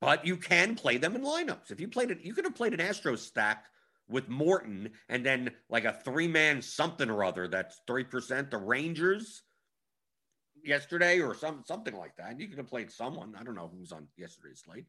[0.00, 1.70] But you can play them in lineups.
[1.70, 3.64] If you played it, you could have played an Astro stack
[4.08, 8.50] with Morton and then like a three man something or other that's 3%.
[8.50, 9.42] The Rangers,
[10.66, 12.38] yesterday or some something like that.
[12.38, 13.34] You could have played someone.
[13.38, 14.86] I don't know who was on yesterday's slate.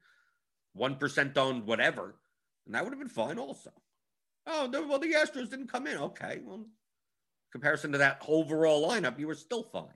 [0.74, 2.16] One percent owned, whatever,
[2.66, 3.72] and that would have been fine also.
[4.46, 5.98] Oh, well, the Astros didn't come in.
[5.98, 6.66] Okay, well,
[7.52, 9.88] comparison to that overall lineup, you were still fine.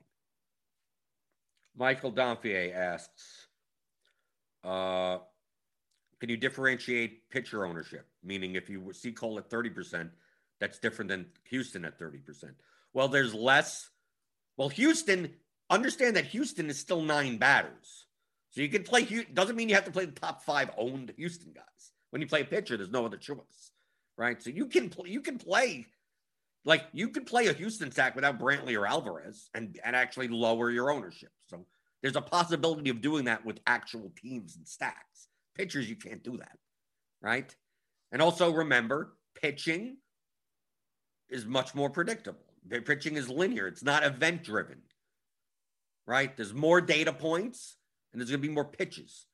[1.75, 3.47] Michael Dompier asks,
[4.63, 5.17] uh,
[6.19, 8.07] can you differentiate pitcher ownership?
[8.23, 10.09] Meaning, if you see Cole at 30%,
[10.59, 12.53] that's different than Houston at 30%.
[12.93, 13.89] Well, there's less.
[14.57, 15.33] Well, Houston
[15.71, 18.05] Understand that Houston is still nine batters.
[18.49, 21.53] So you can play, doesn't mean you have to play the top five owned Houston
[21.53, 21.93] guys.
[22.09, 23.71] When you play a pitcher, there's no other choice,
[24.17, 24.43] right?
[24.43, 25.87] So you can play, you can play,
[26.65, 30.69] like you can play a Houston stack without Brantley or Alvarez and, and actually lower
[30.69, 31.31] your ownership.
[31.47, 31.65] So
[32.01, 35.27] there's a possibility of doing that with actual teams and stacks.
[35.55, 36.57] Pitchers, you can't do that,
[37.21, 37.55] right?
[38.11, 39.97] And also remember, pitching
[41.29, 42.39] is much more predictable.
[42.85, 44.81] Pitching is linear, it's not event driven
[46.11, 46.35] right?
[46.35, 47.77] There's more data points
[48.11, 49.25] and there's going to be more pitches.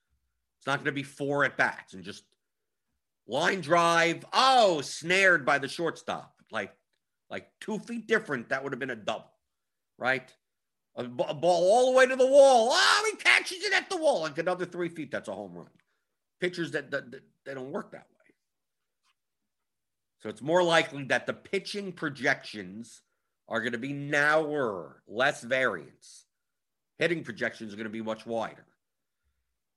[0.60, 2.24] It's not going to be four at bats and just
[3.28, 4.26] line drive.
[4.34, 6.34] Oh, snared by the shortstop.
[6.52, 6.72] Like
[7.30, 9.32] like two feet different, that would have been a double,
[9.98, 10.32] right?
[10.98, 12.70] A, b- a ball all the way to the wall.
[12.74, 14.22] Ah, oh, he catches it at the wall.
[14.22, 15.70] Like another three feet, that's a home run.
[16.40, 18.34] Pitchers that, that, that they don't work that way.
[20.20, 23.02] So it's more likely that the pitching projections
[23.48, 26.26] are going to be narrower, less variance.
[26.98, 28.66] Hitting projections are going to be much wider.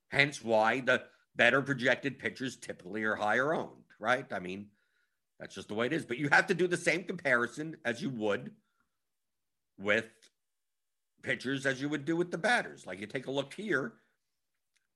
[0.08, 1.02] Hence why the
[1.36, 4.26] better projected pitchers typically are higher owned, right?
[4.32, 4.66] I mean,
[5.38, 6.04] that's just the way it is.
[6.04, 8.50] But you have to do the same comparison as you would
[9.78, 10.06] with
[11.22, 12.86] pitchers as you would do with the batters.
[12.86, 13.94] Like you take a look here,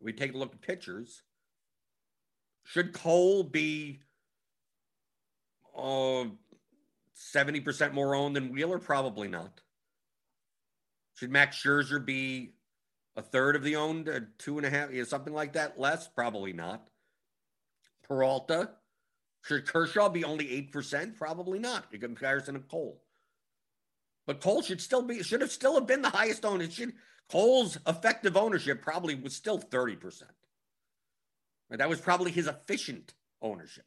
[0.00, 1.22] we take a look at pitchers.
[2.64, 4.00] Should Cole be
[5.76, 6.24] uh,
[7.34, 8.78] 70% more owned than Wheeler?
[8.78, 9.60] Probably not.
[11.14, 12.54] Should Max Scherzer be
[13.16, 15.78] a third of the owned, uh, two and a half, yeah, something like that?
[15.78, 16.08] Less?
[16.08, 16.88] Probably not.
[18.02, 18.70] Peralta?
[19.42, 21.16] Should Kershaw be only 8%?
[21.16, 23.03] Probably not in comparison to Cole.
[24.26, 26.62] But Cole should still be, should have still have been the highest owned.
[26.62, 26.94] It should,
[27.30, 30.22] Cole's effective ownership probably was still 30%.
[31.70, 33.84] That was probably his efficient ownership.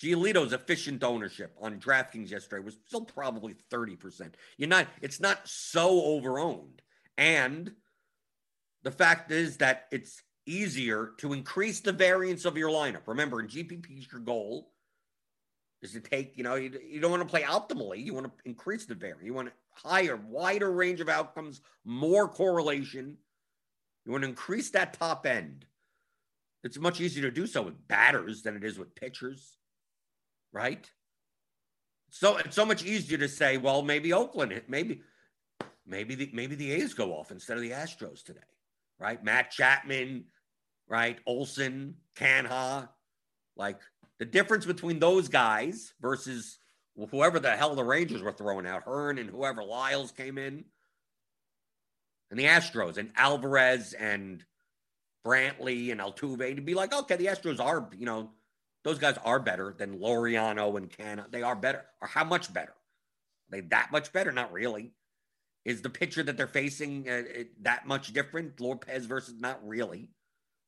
[0.00, 4.32] Giolito's efficient ownership on DraftKings yesterday was still probably 30%.
[4.58, 6.80] You're not, it's not so overowned.
[7.16, 7.72] And
[8.82, 13.06] the fact is that it's easier to increase the variance of your lineup.
[13.06, 14.70] Remember, in GPP, your goal
[15.82, 18.04] is to take, you know, you, you don't want to play optimally.
[18.04, 19.24] You want to increase the variance.
[19.24, 19.52] You want a
[19.88, 23.16] higher, wider range of outcomes, more correlation.
[24.04, 25.66] You want to increase that top end.
[26.64, 29.56] It's much easier to do so with batters than it is with pitchers
[30.56, 30.90] right?
[32.10, 35.02] So it's so much easier to say, well, maybe Oakland, maybe,
[35.86, 38.40] maybe the maybe the A's go off instead of the Astros today,
[38.98, 39.22] right?
[39.22, 40.24] Matt Chapman,
[40.88, 41.18] right?
[41.26, 42.88] Olson, Canha,
[43.56, 43.80] like
[44.18, 46.58] the difference between those guys versus
[47.10, 50.64] whoever the hell the Rangers were throwing out, Hearn and whoever Lyles came in,
[52.30, 54.44] and the Astros and Alvarez and
[55.24, 58.30] Brantley and Altuve to be like, okay, the Astros are, you know,
[58.84, 61.30] those guys are better than Laureano and Canha.
[61.30, 61.84] They are better.
[62.00, 62.70] Or how much better?
[62.70, 64.30] Are they that much better?
[64.30, 64.92] Not really.
[65.64, 67.22] Is the pitcher that they're facing uh,
[67.62, 68.60] that much different?
[68.60, 70.10] Lopez versus not really,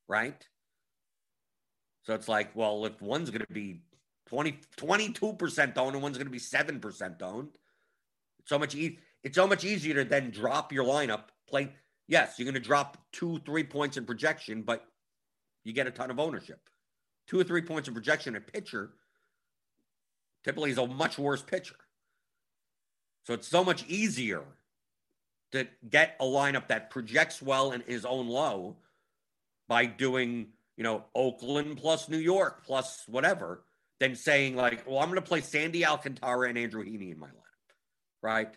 [0.09, 0.45] right?
[2.03, 3.81] So it's like, well, if one's going to be
[4.27, 7.49] 20, 22% owned and one's going to be 7% owned,
[8.39, 11.23] it's so much e- it's so much easier to then drop your lineup.
[11.47, 11.73] Play,
[12.07, 14.85] yes, you're going to drop two, three points in projection, but
[15.63, 16.69] you get a ton of ownership
[17.29, 18.89] two or three points of projection, a pitcher
[20.43, 21.75] typically is a much worse pitcher.
[23.25, 24.41] So it's so much easier
[25.51, 28.77] to get a lineup that projects well in his own low
[29.67, 30.47] by doing,
[30.79, 33.65] you know, Oakland plus New York plus whatever
[33.99, 37.27] than saying like, well, I'm going to play Sandy Alcantara and Andrew Heaney in my
[37.27, 37.73] lineup,
[38.23, 38.47] right?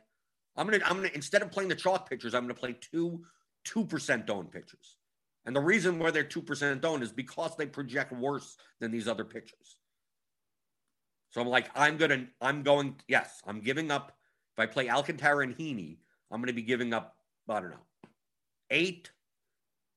[0.56, 2.60] I'm going to, I'm going to, instead of playing the chalk pitchers, I'm going to
[2.60, 3.24] play two,
[3.66, 4.98] 2% owned pitchers.
[5.44, 9.24] And the reason why they're 2% owned is because they project worse than these other
[9.24, 9.76] pitchers.
[11.30, 14.16] So I'm like, I'm gonna, I'm going, yes, I'm giving up.
[14.56, 15.96] If I play Alcantara and Heaney,
[16.30, 17.16] I'm gonna be giving up,
[17.48, 18.10] I don't know,
[18.70, 19.10] eight,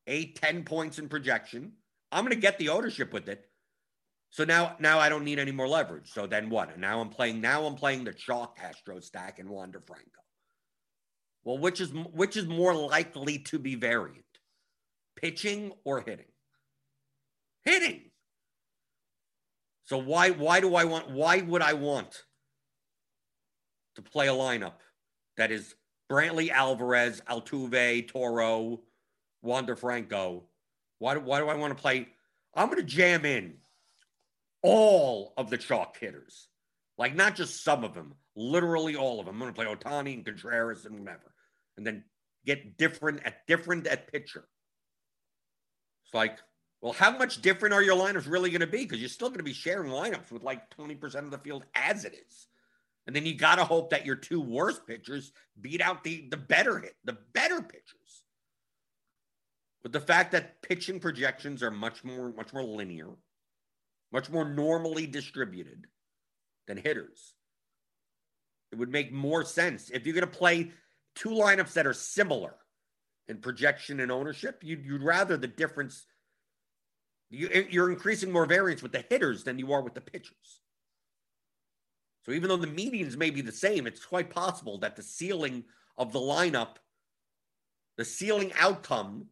[0.07, 1.73] eight, ten points in projection.
[2.15, 3.45] I'm gonna get the ownership with it.
[4.31, 6.11] So now, now I don't need any more leverage.
[6.11, 6.71] So then what?
[6.71, 10.09] And now I'm playing, now I'm playing the chalk Astro stack and Wander Franco.
[11.43, 14.25] Well, which is which is more likely to be variant?
[15.15, 16.25] pitching or hitting?
[17.63, 18.01] Hitting.
[19.85, 22.23] So why why do I want why would I want
[23.95, 24.79] to play a lineup
[25.37, 25.75] that is
[26.11, 28.81] Brantley Alvarez, Altuve, Toro,
[29.41, 30.45] Wander Franco?
[30.99, 32.07] Why do, why do I want to play?
[32.53, 33.55] I'm going to jam in
[34.61, 36.47] all of the chalk hitters,
[36.97, 39.35] like not just some of them, literally all of them.
[39.35, 41.33] I'm going to play Ohtani and Contreras and whatever,
[41.77, 42.03] and then
[42.45, 44.45] get different at different at pitcher.
[46.05, 46.37] It's like,
[46.81, 48.79] well, how much different are your lineups really going to be?
[48.79, 52.05] Because you're still going to be sharing lineups with like 20% of the field as
[52.05, 52.47] it is.
[53.07, 56.37] And then you got to hope that your two worst pitchers beat out the, the
[56.37, 58.04] better hit, the better pitchers.
[59.85, 63.09] But the fact that pitching projections are much more, much more linear,
[64.11, 65.85] much more normally distributed
[66.65, 67.35] than hitters,
[68.71, 70.71] it would make more sense if you're going to play
[71.13, 72.55] two lineups that are similar
[73.27, 74.63] in projection and ownership.
[74.63, 76.07] You'd, you'd rather the difference.
[77.29, 80.61] You, you're increasing more variance with the hitters than you are with the pitchers.
[82.25, 85.65] So even though the medians may be the same, it's quite possible that the ceiling
[85.95, 86.77] of the lineup,
[87.97, 89.27] the ceiling outcome,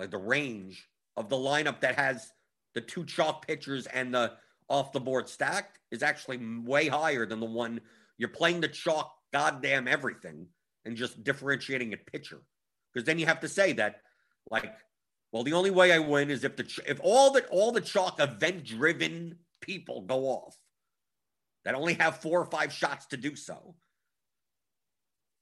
[0.00, 2.32] like the range of the lineup that has
[2.74, 4.32] the two chalk pitchers and the
[4.68, 7.80] off the board stack is actually way higher than the one
[8.16, 10.46] you're playing the chalk goddamn everything
[10.84, 12.40] and just differentiating a pitcher.
[12.92, 14.00] Because then you have to say that,
[14.50, 14.72] like,
[15.32, 18.20] well, the only way I win is if the if all the all the chalk
[18.20, 20.56] event driven people go off
[21.64, 23.74] that only have four or five shots to do so.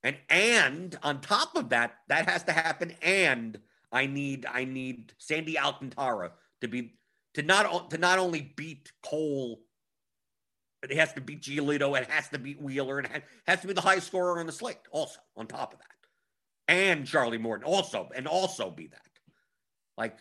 [0.03, 2.95] And and on top of that, that has to happen.
[3.03, 3.59] And
[3.91, 6.95] I need I need Sandy Alcantara to be
[7.34, 9.61] to not to not only beat Cole,
[10.82, 13.09] it has to beat Giolito, it has to beat Wheeler, and
[13.47, 14.78] has to be the highest scorer on the slate.
[14.91, 19.01] Also on top of that, and Charlie Morton also, and also be that.
[19.97, 20.18] Like,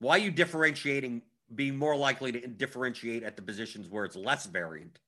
[0.00, 1.22] why are you differentiating?
[1.54, 4.98] Being more likely to differentiate at the positions where it's less variant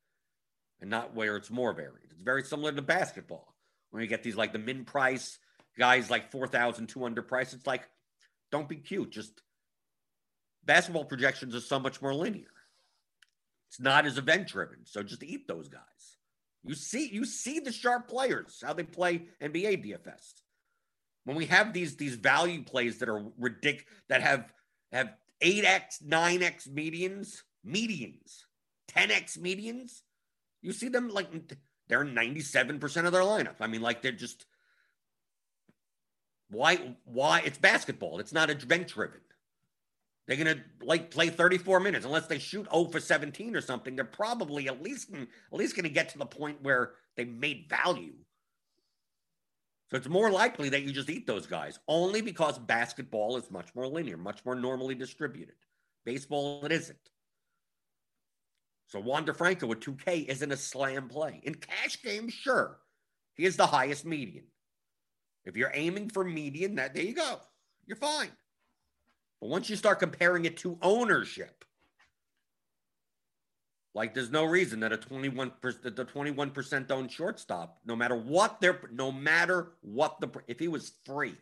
[0.81, 2.13] and not where it's more variant.
[2.13, 3.55] It's very similar to basketball
[3.91, 5.41] when you get these like the min price
[5.79, 7.53] guys like 4,000, under price.
[7.53, 7.89] It's like,
[8.51, 9.11] don't be cute.
[9.11, 9.41] Just
[10.65, 12.47] basketball projections are so much more linear.
[13.69, 14.79] It's not as event driven.
[14.85, 15.83] So just eat those guys.
[16.65, 20.35] You see, you see the sharp players, how they play NBA DFS.
[21.25, 24.53] When we have these these value plays that are ridiculous, that have
[24.93, 25.13] have
[25.43, 28.45] 8x, 9x medians, medians,
[28.91, 30.01] 10x medians,
[30.63, 31.29] you see them like
[31.89, 33.57] they're 97% of their lineup.
[33.61, 34.47] I mean, like they're just
[36.51, 38.21] why why it's basketball.
[38.21, 39.21] It's not event driven.
[40.27, 43.97] They're gonna like play 34 minutes unless they shoot 0 for 17 or something.
[43.97, 45.29] They're probably at least at
[45.59, 48.13] least gonna get to the point where they made value.
[49.91, 53.75] So it's more likely that you just eat those guys only because basketball is much
[53.75, 55.55] more linear, much more normally distributed.
[56.05, 56.99] Baseball, it isn't.
[58.87, 61.41] So Wander Franco with 2K isn't a slam play.
[61.43, 62.79] In cash games, sure,
[63.35, 64.45] he is the highest median.
[65.49, 67.41] If you're aiming for median, that there you go.
[67.87, 68.29] You're fine.
[69.41, 71.65] But once you start comparing it to ownership,
[73.95, 78.79] like there's no reason that a 21% the 21% owned shortstop, no matter what their
[78.93, 81.35] no matter what the if he was free,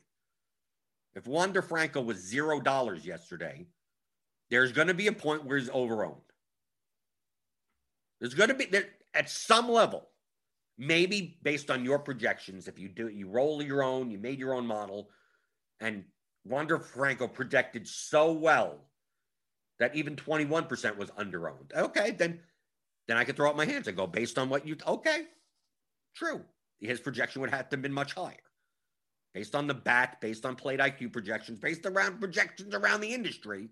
[1.17, 3.67] if Wander Franco was zero dollars yesterday,
[4.51, 6.21] there's going to be a point where he's overowned.
[8.21, 10.09] There's going to be there at some level,
[10.79, 12.69] maybe based on your projections.
[12.69, 15.11] If you do, you roll your own, you made your own model,
[15.81, 16.05] and
[16.45, 18.79] Wander Franco projected so well
[19.79, 21.75] that even 21% was underowned.
[21.75, 22.41] Okay, then
[23.09, 25.25] then I could throw up my hands and go based on what you okay.
[26.15, 26.43] True.
[26.81, 28.35] His projection would have to have been much higher.
[29.33, 33.69] Based on the bat, based on plate IQ projections, based around projections around the industry,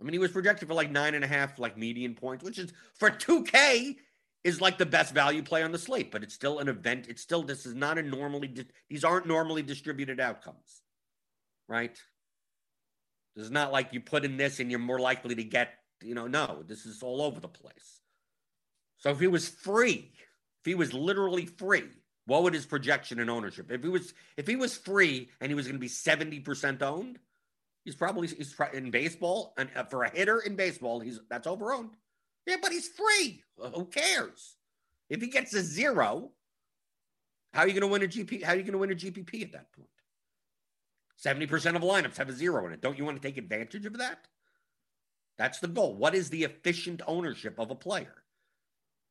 [0.00, 2.58] I mean, he was projected for like nine and a half, like median points, which
[2.58, 3.96] is for 2K
[4.44, 7.06] is like the best value play on the slate, but it's still an event.
[7.08, 10.82] It's still, this is not a normally, these aren't normally distributed outcomes,
[11.68, 11.96] right?
[13.34, 16.14] This is not like you put in this and you're more likely to get, you
[16.14, 18.00] know, no, this is all over the place.
[18.98, 21.84] So if he was free, if he was literally free,
[22.26, 23.70] what would his projection and ownership?
[23.70, 27.18] If he was, if he was free and he was going to be 70% owned,
[27.88, 31.92] He's probably he's in baseball and uh, for a hitter in baseball, he's that's overowned.
[32.48, 33.42] Yeah, but he's free.
[33.58, 34.56] Who cares?
[35.10, 36.30] If he gets a zero,
[37.52, 38.42] how are you going to win a GP?
[38.42, 39.90] How are you going to win a GPP at that point?
[41.16, 42.80] Seventy percent of lineups have a zero in it.
[42.80, 44.28] Don't you want to take advantage of that?
[45.36, 45.94] That's the goal.
[45.94, 48.24] What is the efficient ownership of a player?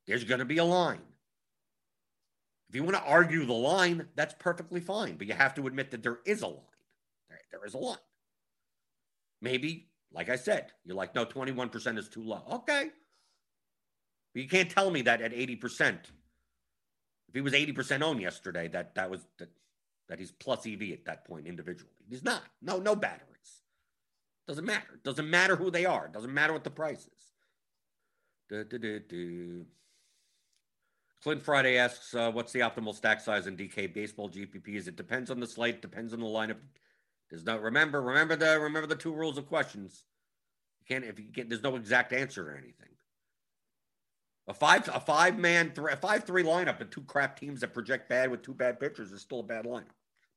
[0.08, 1.02] There's going to be a line.
[2.70, 5.92] If you want to argue the line, that's perfectly fine, but you have to admit
[5.92, 6.82] that there is a line.
[7.30, 7.98] there, there is a line.
[9.42, 12.42] Maybe, like I said, you're like, no, 21% is too low.
[12.52, 12.90] Okay.
[14.38, 15.98] You can't tell me that at 80%.
[17.30, 19.50] If he was 80% owned yesterday, that that was that,
[20.10, 21.92] that he's plus EV at that point individually.
[22.10, 22.44] He's not.
[22.62, 23.62] No, no batteries.
[24.48, 25.00] Doesn't matter.
[25.04, 26.08] Doesn't matter who they are.
[26.08, 27.34] Doesn't matter what the price is.
[28.50, 29.66] Du, du, du,
[31.22, 34.88] Clint Friday asks, uh, what's the optimal stack size in DK baseball GPPs?
[34.88, 36.60] It depends on the slate, depends on the lineup,
[37.30, 40.06] Does not remember, remember the remember the two rules of questions.
[40.80, 41.50] You can't if you can't.
[41.50, 42.97] There's no exact answer or anything.
[44.48, 47.74] A five a five man three a five three lineup and two crap teams that
[47.74, 49.86] project bad with two bad pitchers is still a bad lineup.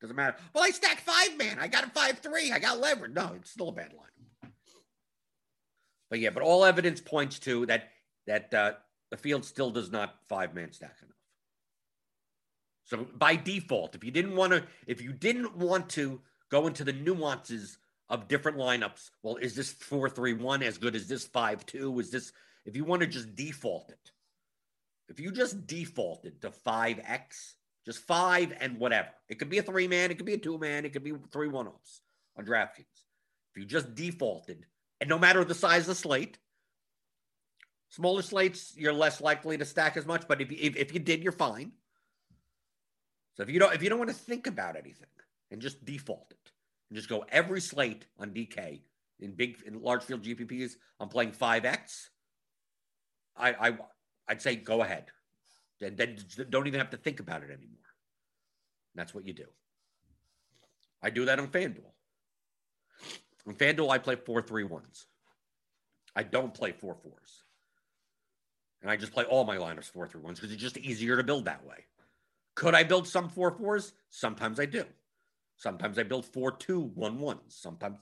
[0.00, 0.36] Doesn't matter.
[0.52, 1.58] Well, I stacked five man.
[1.60, 2.50] I got a five three.
[2.50, 3.12] I got leverage.
[3.12, 4.50] No, it's still a bad lineup.
[6.08, 7.90] But yeah, but all evidence points to that
[8.26, 8.72] that uh,
[9.10, 11.14] the field still does not five man stack enough.
[12.84, 16.82] So by default, if you didn't want to, if you didn't want to go into
[16.82, 19.10] the nuances of different lineups.
[19.22, 22.00] Well, is this 4-3-1 as good as this 5-2?
[22.00, 22.32] Is this
[22.64, 24.10] if you want to just default it?
[25.08, 27.54] If you just defaulted to 5x,
[27.84, 29.08] just 5 and whatever.
[29.28, 32.02] It could be a 3-man, it could be a 2-man, it could be 3 one-offs
[32.36, 33.04] on DraftKings.
[33.52, 34.66] If you just defaulted
[35.00, 36.38] and no matter the size of the slate,
[37.90, 41.00] Smaller slates, you're less likely to stack as much, but if you, if, if you
[41.00, 41.72] did, you're fine.
[43.36, 45.08] So if you don't if you don't want to think about anything
[45.50, 46.52] and just default it
[46.88, 48.80] and just go every slate on DK
[49.18, 52.10] in big in large field GPPs, I'm playing 5X.
[53.36, 53.78] I I
[54.28, 55.06] I'd say go ahead.
[55.82, 56.18] And then
[56.50, 57.78] don't even have to think about it anymore.
[58.94, 59.46] That's what you do.
[61.02, 61.92] I do that on FanDuel.
[63.46, 65.06] On FanDuel, I play four three ones.
[66.14, 67.44] I don't play four fours.
[68.82, 71.24] And I just play all my lineups four three ones because it's just easier to
[71.24, 71.86] build that way.
[72.54, 73.92] Could I build some four fours?
[74.10, 74.84] Sometimes I do.
[75.56, 77.54] Sometimes I build four two one ones.
[77.54, 77.98] Sometimes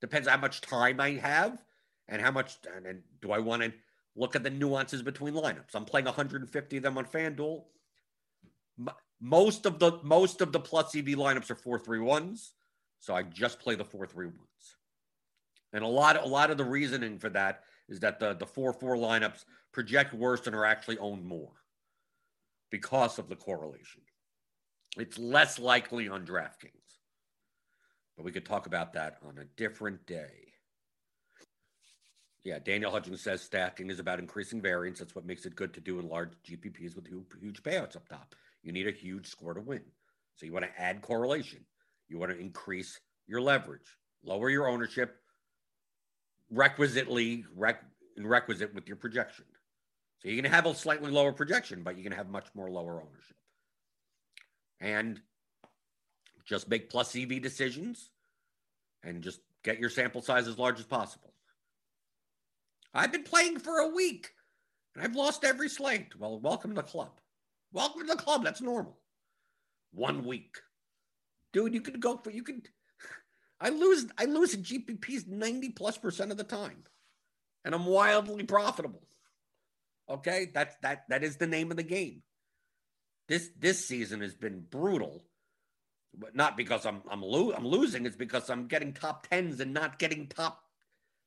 [0.00, 1.62] depends how much time I have
[2.08, 3.72] and how much and, and do I want to
[4.16, 5.74] look at the nuances between lineups.
[5.74, 7.64] I'm playing 150 of them on FanDuel.
[9.20, 12.52] Most of the most of the plus EV lineups are four three ones,
[13.00, 14.76] so I just play the four three ones.
[15.72, 18.72] And a lot a lot of the reasoning for that is that the the four
[18.72, 21.52] four lineups project worse and are actually owned more
[22.70, 24.02] because of the correlation.
[24.96, 26.98] It's less likely on DraftKings,
[28.16, 30.47] but we could talk about that on a different day.
[32.48, 35.00] Yeah, Daniel Hudgens says stacking is about increasing variance.
[35.00, 38.34] That's what makes it good to do in large GPPs with huge payouts up top.
[38.62, 39.82] You need a huge score to win.
[40.34, 41.66] So you want to add correlation.
[42.08, 45.16] You want to increase your leverage, lower your ownership,
[46.50, 47.84] requisitely rec-
[48.16, 49.44] requisite with your projection.
[50.20, 52.48] So you're going to have a slightly lower projection, but you're going to have much
[52.54, 53.36] more lower ownership.
[54.80, 55.20] And
[56.46, 58.08] just make plus EV decisions
[59.04, 61.34] and just get your sample size as large as possible.
[62.94, 64.30] I've been playing for a week
[64.94, 66.18] and I've lost every slate.
[66.18, 67.20] Well, welcome to the club.
[67.72, 68.44] Welcome to the club.
[68.44, 68.98] That's normal.
[69.92, 70.56] One week.
[71.52, 72.68] Dude, you could go for you could
[73.60, 76.84] I lose I lose in GPPs 90 plus percent of the time.
[77.64, 79.06] And I'm wildly profitable.
[80.08, 80.50] Okay?
[80.52, 82.22] That's that that is the name of the game.
[83.28, 85.24] This this season has been brutal.
[86.16, 89.74] But not because I'm I'm, lo- I'm losing, it's because I'm getting top tens and
[89.74, 90.64] not getting top.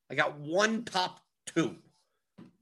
[0.09, 1.21] I got one top
[1.53, 1.75] two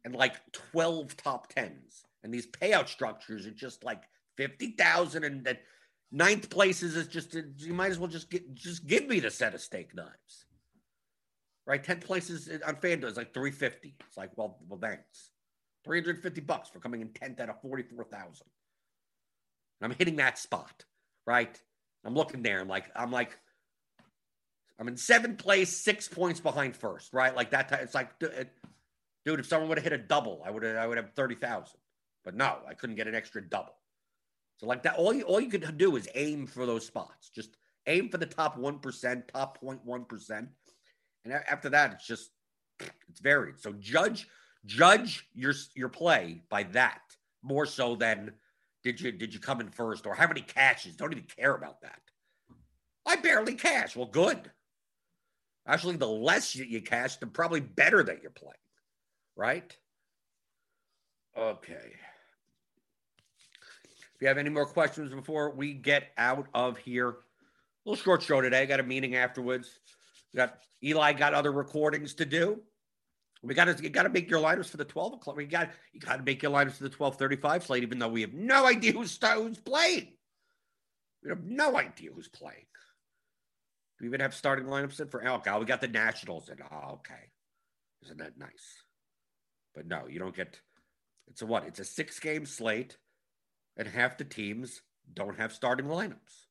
[0.04, 0.36] and like
[0.72, 2.04] 12 top tens.
[2.24, 4.04] And these payout structures are just like
[4.38, 5.58] 50,000 and then
[6.12, 9.32] ninth places is just uh, you might as well just get just give me the
[9.32, 10.46] set of steak knives.
[11.66, 11.84] Right?
[11.84, 13.96] 10th places uh, on FanDuel is like 350.
[14.08, 15.30] It's like, well, well, thanks.
[15.86, 18.46] 350 bucks for coming in 10th out of 44,000.
[19.82, 20.86] And I'm hitting that spot,
[21.28, 21.62] right?
[22.04, 22.60] I'm looking there.
[22.60, 23.38] I'm like, I'm like,
[24.80, 27.36] I'm in seventh place, six points behind first, right?
[27.36, 27.72] Like that.
[27.82, 28.46] It's like, uh,
[29.30, 31.36] dude, if someone would have hit a double, I would have, I would have thirty
[31.36, 31.80] thousand.
[32.26, 33.76] But no, I couldn't get an extra double.
[34.58, 37.30] So like that, all you all you could do is aim for those spots.
[37.30, 40.50] Just aim for the top one percent, top 0.1 percent,
[41.24, 42.32] and after that, it's just
[43.08, 43.60] it's varied.
[43.60, 44.28] So judge
[44.66, 47.02] judge your your play by that
[47.44, 48.34] more so than
[48.84, 50.96] did you did you come in first or how many cashes?
[50.96, 52.02] Don't even care about that.
[53.06, 53.96] I barely cash.
[53.96, 54.52] Well, good.
[55.68, 58.56] Actually, the less you, you cash, the probably better that you're playing,
[59.40, 59.76] right?
[61.38, 61.94] Okay.
[64.16, 67.16] If you have any more questions before we get out of here, a
[67.86, 68.66] little short show today.
[68.66, 69.80] Got a meeting afterwards.
[70.34, 72.60] We got Eli got other recordings to do.
[73.42, 75.38] We got to you got to make your lineups for the twelve o'clock.
[75.38, 77.98] We got you got to make your lineups for the twelve thirty five slate, even
[77.98, 80.10] though we have no idea who's who's playing.
[81.24, 82.66] We have no idea who's playing.
[83.98, 85.46] Do we even have starting lineups in for Elk?
[85.48, 86.58] Oh, we got the Nationals in.
[86.70, 87.32] Oh, okay.
[88.04, 88.84] Isn't that nice?
[89.80, 90.60] But no, you don't get.
[91.30, 91.64] It's a what?
[91.66, 92.98] It's a six game slate,
[93.78, 94.82] and half the teams
[95.14, 96.48] don't have starting lineups.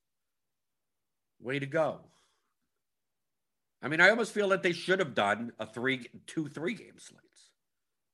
[1.39, 1.99] Way to go.
[3.83, 6.97] I mean, I almost feel that they should have done a three, two, three game
[6.97, 7.51] slates.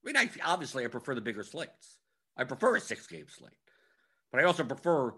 [0.04, 1.96] I mean, I obviously I prefer the bigger slates.
[2.36, 3.54] I prefer a six game slate,
[4.34, 5.14] but I also prefer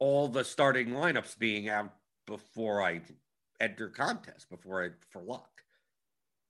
[0.00, 1.94] all the starting lineups being out
[2.26, 3.02] before I
[3.60, 5.62] enter contest, before I for luck.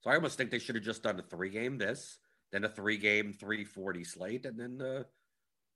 [0.01, 2.17] So I almost think they should have just done a three game this,
[2.55, 5.05] then a three game 340 slate, and then the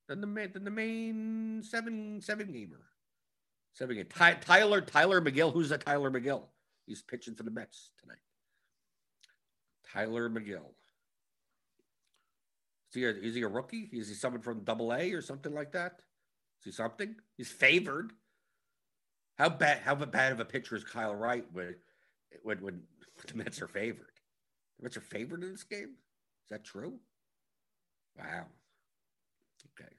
[0.07, 2.79] then the main then the main seven seven gamer.
[3.73, 4.05] Seven game.
[4.05, 5.51] Ty, Tyler Tylor Megill.
[5.51, 6.43] Who's that Tyler McGill?
[6.85, 8.17] He's pitching for the Mets tonight.
[9.91, 10.71] Tyler McGill.
[12.89, 13.89] Is he a, is he a rookie?
[13.91, 16.01] Is he someone from Double A or something like that?
[16.61, 17.15] Is he something?
[17.35, 18.13] He's favored.
[19.37, 19.79] How bad?
[19.83, 21.75] How bad of a pitcher is Kyle Wright when
[22.43, 22.81] when when
[23.27, 24.13] the Mets are favored?
[24.77, 25.95] The Mets are favored in this game.
[26.49, 26.93] Is that true?
[28.17, 28.45] Wow.
[29.79, 29.91] Okay.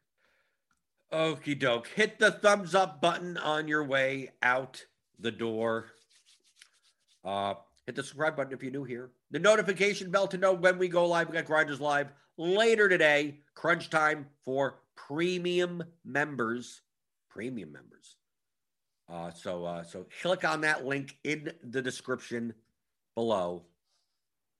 [1.12, 1.86] Okie doke.
[1.86, 4.84] Hit the thumbs up button on your way out
[5.20, 5.92] the door.
[7.24, 7.54] Uh,
[7.86, 9.12] Hit the subscribe button if you're new here.
[9.30, 11.28] The notification bell to know when we go live.
[11.28, 13.38] We got Grinders Live later today.
[13.54, 16.82] Crunch time for premium members.
[17.28, 18.16] Premium members.
[19.08, 22.54] Uh, so uh, so click on that link in the description
[23.14, 23.62] below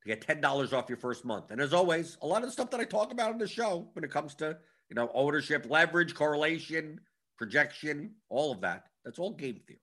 [0.02, 1.50] to get ten dollars off your first month.
[1.50, 3.88] And as always, a lot of the stuff that I talk about on the show
[3.92, 7.00] when it comes to you know ownership, leverage, correlation,
[7.36, 8.84] projection, all of that.
[9.04, 9.80] That's all game theory.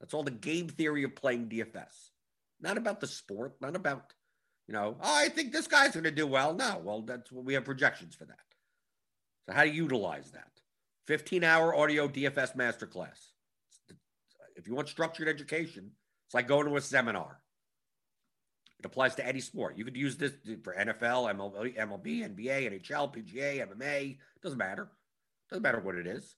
[0.00, 2.10] That's all the game theory of playing DFS.
[2.60, 4.12] Not about the sport, not about,
[4.66, 6.54] you know, oh, I think this guy's going to do well.
[6.54, 8.38] No, well, that's what we have projections for that.
[9.46, 10.48] So, how to utilize that?
[11.06, 13.18] 15 hour audio DFS masterclass.
[14.56, 15.90] If you want structured education,
[16.26, 17.40] it's like going to a seminar.
[18.82, 19.78] It applies to any sport.
[19.78, 20.32] You could use this
[20.64, 24.18] for NFL, MLB, MLB NBA, NHL, PGA, MMA.
[24.42, 24.90] Doesn't matter.
[25.48, 26.34] Doesn't matter what it is,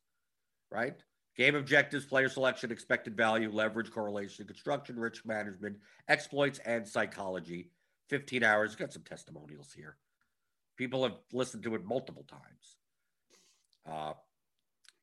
[0.70, 0.94] right?
[1.38, 7.70] Game objectives, player selection, expected value, leverage, correlation, construction, risk management, exploits, and psychology.
[8.10, 8.76] 15 hours.
[8.76, 9.96] Got some testimonials here.
[10.76, 12.76] People have listened to it multiple times.
[13.90, 14.12] Uh,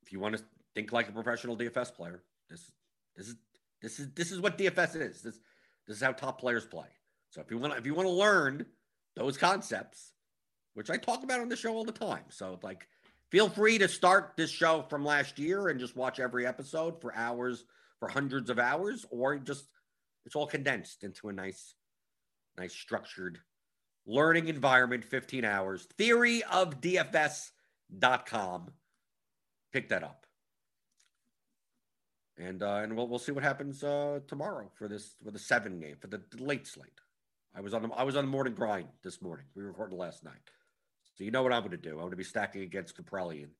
[0.00, 0.44] if you want to
[0.76, 2.70] think like a professional DFS player, this
[3.16, 3.36] this is
[3.80, 5.22] this is this is what DFS is.
[5.22, 5.40] This
[5.88, 6.86] this is how top players play.
[7.32, 8.66] So if you want to, if you want to learn
[9.16, 10.12] those concepts,
[10.74, 12.86] which I talk about on the show all the time, so like
[13.30, 17.14] feel free to start this show from last year and just watch every episode for
[17.16, 17.64] hours,
[17.98, 19.64] for hundreds of hours, or just
[20.26, 21.74] it's all condensed into a nice,
[22.58, 23.38] nice structured
[24.04, 25.88] learning environment, 15 hours.
[25.96, 28.70] Theory of DFS.com.
[29.72, 30.26] Pick that up.
[32.36, 35.80] And uh, and we'll we'll see what happens uh, tomorrow for this for the seven
[35.80, 37.00] game for the, the late slate.
[37.54, 39.46] I was on the I was on the morning grind this morning.
[39.54, 40.50] We were recorded last night.
[41.14, 41.92] So you know what I'm going to do.
[41.92, 43.50] I'm going to be stacking against Kaprielian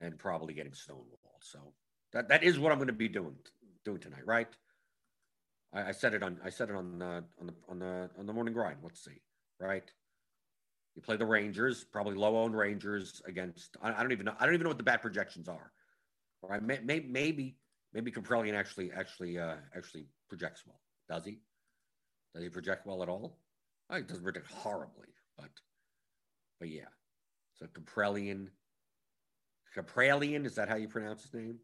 [0.00, 1.18] and probably getting stonewalled.
[1.40, 1.58] So
[2.12, 3.36] that that is what I'm going to be doing
[3.84, 4.48] doing tonight, right?
[5.72, 8.26] I, I said it on I said it on uh, on the on the on
[8.26, 8.78] the morning grind.
[8.82, 9.20] Let's see,
[9.58, 9.90] right?
[10.94, 13.76] You play the Rangers, probably low owned Rangers against.
[13.82, 14.34] I, I, don't even know.
[14.38, 15.72] I don't even know what the bat projections are.
[16.48, 17.56] I may, may, maybe
[17.92, 20.80] maybe Kaprielian actually actually uh, actually projects well.
[21.08, 21.40] Does he?
[22.34, 23.38] Does he project well at all?
[23.88, 25.50] I he doesn't project horribly, but
[26.58, 26.88] but yeah.
[27.54, 28.48] So Kaprielian.
[29.76, 31.58] Kaprielian, is that how you pronounce his name?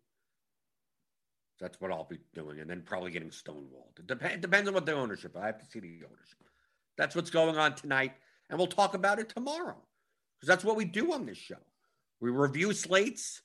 [1.60, 3.98] That's what I'll be doing, and then probably getting stonewalled.
[3.98, 5.36] It dep- depends on what the ownership.
[5.36, 6.38] I have to see the ownership.
[6.96, 8.12] That's what's going on tonight,
[8.48, 9.76] and we'll talk about it tomorrow
[10.36, 11.60] because that's what we do on this show.
[12.20, 13.42] We review slates,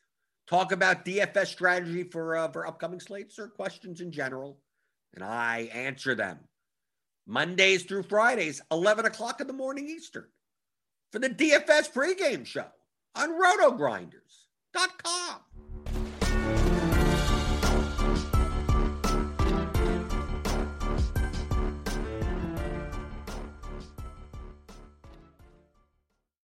[0.48, 4.60] talk about DFS strategy for uh, for upcoming slates or questions in general,
[5.14, 6.40] and I answer them.
[7.26, 10.28] Mondays through Fridays, 11 o'clock in the morning Eastern,
[11.12, 12.68] for the DFS pregame show
[13.16, 15.40] on rotogrinders.com.